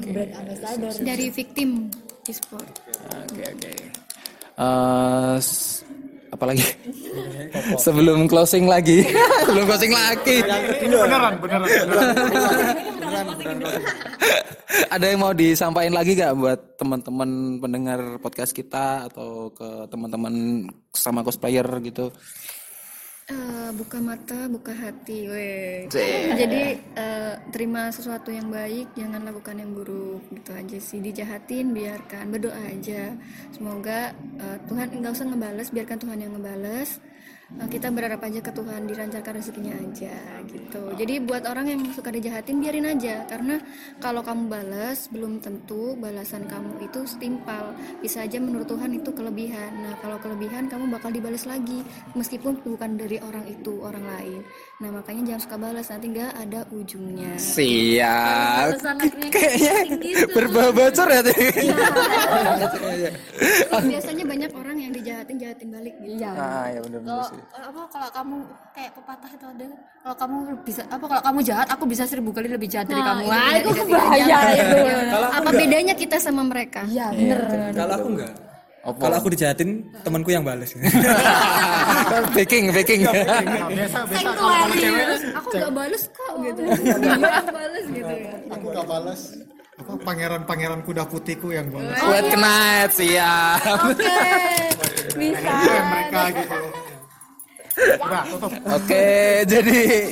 brand 0.02 0.32
ambassador 0.34 0.90
Dari 0.98 1.30
victim 1.30 1.86
e-sport. 2.26 2.66
Oke 3.22 3.42
oke. 3.46 3.70
Eh, 4.56 5.36
s- 5.38 5.85
apalagi? 6.36 6.62
Sebelum 7.80 8.28
closing 8.28 8.68
lagi. 8.68 9.02
Sebelum 9.48 9.64
closing 9.64 9.92
lagi. 9.96 10.44
beneran 10.44 11.34
beneran 11.40 11.66
beneran 11.66 13.58
Ada 14.92 15.04
yang 15.08 15.20
mau 15.24 15.32
disampaikan 15.32 15.94
lagi 15.96 16.12
gak 16.18 16.36
buat 16.36 16.60
teman-teman 16.76 17.58
pendengar 17.62 18.00
podcast 18.20 18.52
kita 18.52 19.08
atau 19.08 19.48
ke 19.50 19.88
teman-teman 19.88 20.66
sama 20.92 21.24
cosplayer 21.24 21.64
gitu? 21.80 22.12
Buka 23.76 24.00
mata, 24.00 24.48
buka 24.48 24.72
hati, 24.72 25.28
weh. 25.28 25.84
Jadi 26.32 26.80
eh, 26.80 27.34
terima 27.52 27.92
sesuatu 27.92 28.32
yang 28.32 28.48
baik, 28.48 28.96
jangan 28.96 29.20
lakukan 29.28 29.60
yang 29.60 29.76
buruk, 29.76 30.24
gitu 30.32 30.50
aja 30.56 30.78
sih. 30.80 30.98
Dijahatin, 31.04 31.76
biarkan, 31.76 32.32
berdoa 32.32 32.56
aja. 32.56 33.12
Semoga 33.52 34.16
eh, 34.40 34.58
Tuhan 34.64 34.96
nggak 34.96 35.12
usah 35.12 35.28
ngebales, 35.28 35.68
biarkan 35.68 35.98
Tuhan 36.00 36.18
yang 36.24 36.32
ngebales. 36.40 36.96
Eh, 37.46 37.68
kita 37.70 37.94
berharap 37.94 38.18
aja 38.26 38.42
ke 38.42 38.50
Tuhan 38.50 38.90
dilancarkan 38.90 39.38
rezekinya 39.38 39.78
aja, 39.78 40.18
gitu. 40.50 40.82
Jadi 40.98 41.22
buat 41.22 41.46
orang 41.46 41.70
yang 41.70 41.80
suka 41.94 42.10
dijahatin, 42.10 42.58
biarin 42.58 42.90
aja. 42.90 43.22
Karena 43.22 43.62
kalau 44.02 44.18
kamu 44.26 44.50
balas, 44.50 45.06
belum 45.14 45.38
tentu 45.38 45.94
balasan 45.94 46.50
kamu 46.50 46.90
itu 46.90 47.06
setimpal. 47.06 47.70
Bisa 48.02 48.26
aja 48.26 48.42
menurut 48.42 48.66
Tuhan 48.66 48.98
itu 48.98 49.14
kelebihan. 49.14 49.78
Nah 49.78 49.94
kalau 50.02 50.18
kelebihan, 50.18 50.66
kamu 50.66 50.90
bakal 50.90 51.14
dibalas 51.14 51.46
lagi, 51.46 51.86
meskipun 52.18 52.66
bukan 52.66 52.98
dari 52.98 53.22
orang 53.22 53.46
itu, 53.46 53.78
orang 53.78 54.02
lain. 54.02 54.42
Nah 54.76 54.92
makanya 54.92 55.32
jangan 55.32 55.40
suka 55.40 55.56
balas, 55.56 55.88
nanti 55.88 56.06
nggak 56.12 56.32
ada 56.36 56.60
ujungnya. 56.68 57.32
Siap. 57.40 58.76
Kayaknya 59.32 59.96
gitu. 60.04 60.28
berbau 60.36 60.68
bocor 60.68 61.08
ya. 61.08 61.24
Teh? 61.24 61.32
Biasanya 63.88 64.24
banyak 64.28 64.52
orang 64.52 64.76
yang 64.76 64.92
dijahatin, 64.92 65.40
jahatin 65.40 65.72
balik 65.72 65.96
gitu. 66.04 66.20
Iya. 66.20 66.28
Ah, 66.36 66.68
ya 66.68 66.84
benar 66.84 67.00
Kalau 67.08 67.24
apa 67.72 67.80
kalau 67.88 68.08
kamu 68.12 68.36
kayak 68.76 68.92
pepatah 68.92 69.30
itu 69.32 69.46
ada 69.48 69.64
kalau 70.04 70.16
kamu 70.20 70.36
bisa 70.60 70.82
apa 70.92 71.04
kalau 71.08 71.22
kamu 71.24 71.38
jahat 71.40 71.68
aku 71.72 71.84
bisa 71.88 72.04
seribu 72.04 72.30
kali 72.36 72.48
lebih 72.52 72.68
jahat 72.68 72.86
dari 72.92 73.00
kamu. 73.00 73.32
Wah, 73.32 73.52
itu 73.56 73.72
bahaya 73.88 74.38
itu. 74.60 74.76
Apa 75.40 75.50
bedanya 75.56 75.96
kita 75.96 76.20
sama 76.20 76.44
mereka? 76.44 76.84
Iya, 76.84 77.16
bener. 77.16 77.72
kalau 77.72 77.96
aku 77.96 78.08
enggak. 78.12 78.45
Kalau 78.88 79.16
aku 79.16 79.28
dijahatin, 79.28 79.70
temanku 80.00 80.30
yang 80.30 80.42
bales. 80.42 80.70
baking, 82.32 82.70
baking. 82.70 83.02
Nah, 83.02 83.12
biasa 83.66 83.98
biasa 84.06 84.30
kalau 84.30 84.54
kalau 84.54 84.74
cewek 84.74 85.06
Aku 85.34 85.48
nggak 85.50 85.72
bales 85.72 86.02
kok 86.08 86.32
gitu. 86.40 86.60
Dia 86.62 87.42
balas 87.46 87.84
gitu 87.88 88.12
ya. 88.12 88.30
aku 88.48 88.64
gak 88.70 88.86
balas 88.86 89.20
apa 89.76 89.92
pangeran-pangeran 90.00 90.80
kuda 90.82 91.04
putihku 91.04 91.52
yang 91.52 91.68
balas 91.68 92.00
Buat 92.00 92.32
knight, 92.32 92.90
siap. 92.94 93.60
Oke. 93.84 94.16
Bisa. 95.12 95.50
Iya, 95.52 95.80
mereka 95.84 96.20
gitu 96.32 96.58
Oke, 98.66 99.06
jadi 99.44 100.08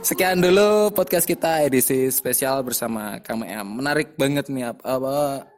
sekian 0.00 0.38
dulu 0.38 0.94
podcast 0.94 1.26
kita 1.26 1.66
edisi 1.66 2.06
spesial 2.06 2.62
bersama 2.62 3.18
Kang 3.18 3.42
Em. 3.42 3.66
Menarik 3.66 4.14
banget 4.14 4.46
nih 4.46 4.70
ap- 4.70 4.78
apa 4.80 5.49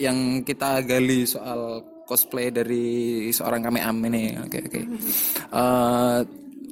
yang 0.00 0.40
kita 0.40 0.80
gali 0.80 1.28
soal 1.28 1.84
cosplay 2.08 2.48
dari 2.48 3.28
seorang 3.30 3.60
Kang 3.62 3.76
Em 3.76 3.98
ini. 4.08 4.34
Oke, 4.40 4.58
oke. 4.66 4.80
Eh, 5.52 6.18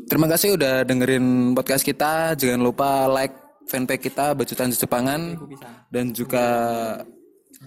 terima 0.08 0.26
kasih 0.26 0.56
udah 0.56 0.82
dengerin 0.88 1.52
podcast 1.52 1.84
kita. 1.84 2.32
Jangan 2.34 2.64
lupa 2.64 3.06
like 3.06 3.36
fanpage 3.68 4.08
kita 4.08 4.32
Bacutan 4.32 4.72
Jepangan 4.72 5.36
dan 5.92 6.10
juga 6.16 6.46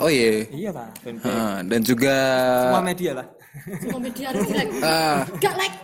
oh 0.02 0.10
iya 0.10 0.50
iya 0.50 0.70
pak. 0.74 0.90
Eh, 1.06 1.58
dan 1.70 1.80
juga 1.86 2.16
Semua 2.68 2.84
media 2.84 3.12
lah. 3.22 3.28
Semua 3.80 4.02
media 4.02 4.26
harus 4.34 4.50
like. 4.50 4.72
ah, 4.90 5.22
Gak 5.38 5.56
like. 5.56 5.78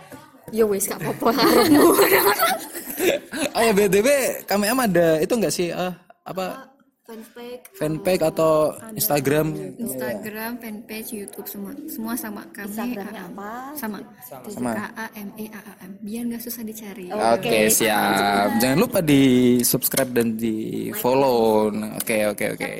Yo 0.48 0.64
wes 0.64 0.88
gak 0.88 0.96
apa-apa 1.04 1.44
harapmu. 1.44 1.92
oh 3.56 3.62
ya 3.62 3.72
BTW 3.76 4.08
kami 4.48 4.64
am 4.66 4.80
ada 4.80 5.20
itu 5.20 5.32
enggak 5.36 5.52
sih 5.54 5.68
eh, 5.70 5.92
apa 6.24 6.66
Fanspage. 7.08 7.64
fanpage 7.72 8.20
atau 8.20 8.76
Instagram 8.92 9.56
Instagram, 9.80 10.60
fanpage, 10.60 11.16
YouTube 11.16 11.48
semua 11.48 11.72
semua 11.88 12.12
sama 12.20 12.44
kami. 12.52 12.68
Instagramnya 12.68 13.22
AM. 13.24 13.32
apa? 13.32 13.50
Sama. 13.80 13.98
Sama. 14.44 14.70
K 14.76 14.80
A 14.92 15.06
M 15.16 15.28
E 15.40 15.46
A 15.48 15.60
A 15.64 15.72
M. 15.88 15.92
Biar 16.04 16.28
nggak 16.28 16.42
susah 16.44 16.60
dicari. 16.68 17.08
Oke 17.08 17.72
siap. 17.72 18.60
Jangan 18.60 18.76
lupa 18.76 19.00
di 19.00 19.56
subscribe 19.64 20.12
dan 20.12 20.36
di 20.36 20.92
follow. 21.00 21.72
Nah, 21.72 21.96
Oke 21.96 22.28
oke 22.28 22.44
oke. 22.60 22.72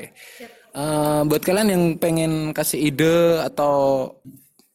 Eh, 0.77 1.21
buat 1.25 1.41
kalian 1.41 1.69
yang 1.73 1.83
pengen 1.97 2.53
kasih 2.53 2.93
ide 2.93 3.41
atau 3.41 4.05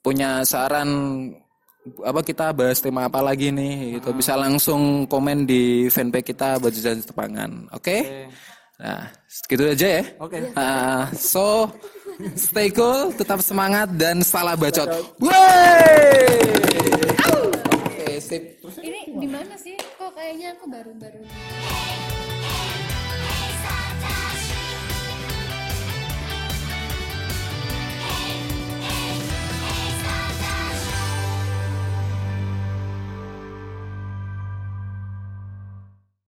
punya 0.02 0.42
saran 0.42 1.30
apa 2.02 2.26
kita 2.26 2.50
bahas 2.50 2.82
tema 2.82 3.06
apa 3.06 3.22
lagi 3.22 3.54
nih 3.54 4.02
itu 4.02 4.10
bisa 4.16 4.34
langsung 4.34 5.06
komen 5.06 5.46
di 5.46 5.86
fanpage 5.86 6.34
kita 6.34 6.58
baju 6.58 6.78
dan 6.82 6.98
tepangan. 7.06 7.50
Oke? 7.70 8.26
Nah, 8.74 9.06
segitu 9.30 9.70
aja 9.70 9.88
ya. 10.00 10.04
Oke. 10.18 10.50
Ah, 10.58 11.06
so 11.14 11.70
stay 12.34 12.74
cool, 12.74 13.14
tetap 13.14 13.38
semangat 13.38 13.86
dan 13.94 14.18
salah 14.18 14.58
bacot. 14.58 14.90
Wey! 15.22 16.42
Oke, 17.70 18.18
sip. 18.18 18.58
Ini 18.82 19.14
di 19.14 19.28
mana 19.30 19.54
sih? 19.54 19.78
Kok 19.78 20.10
kayaknya 20.18 20.58
aku 20.58 20.66
baru-baru. 20.66 21.22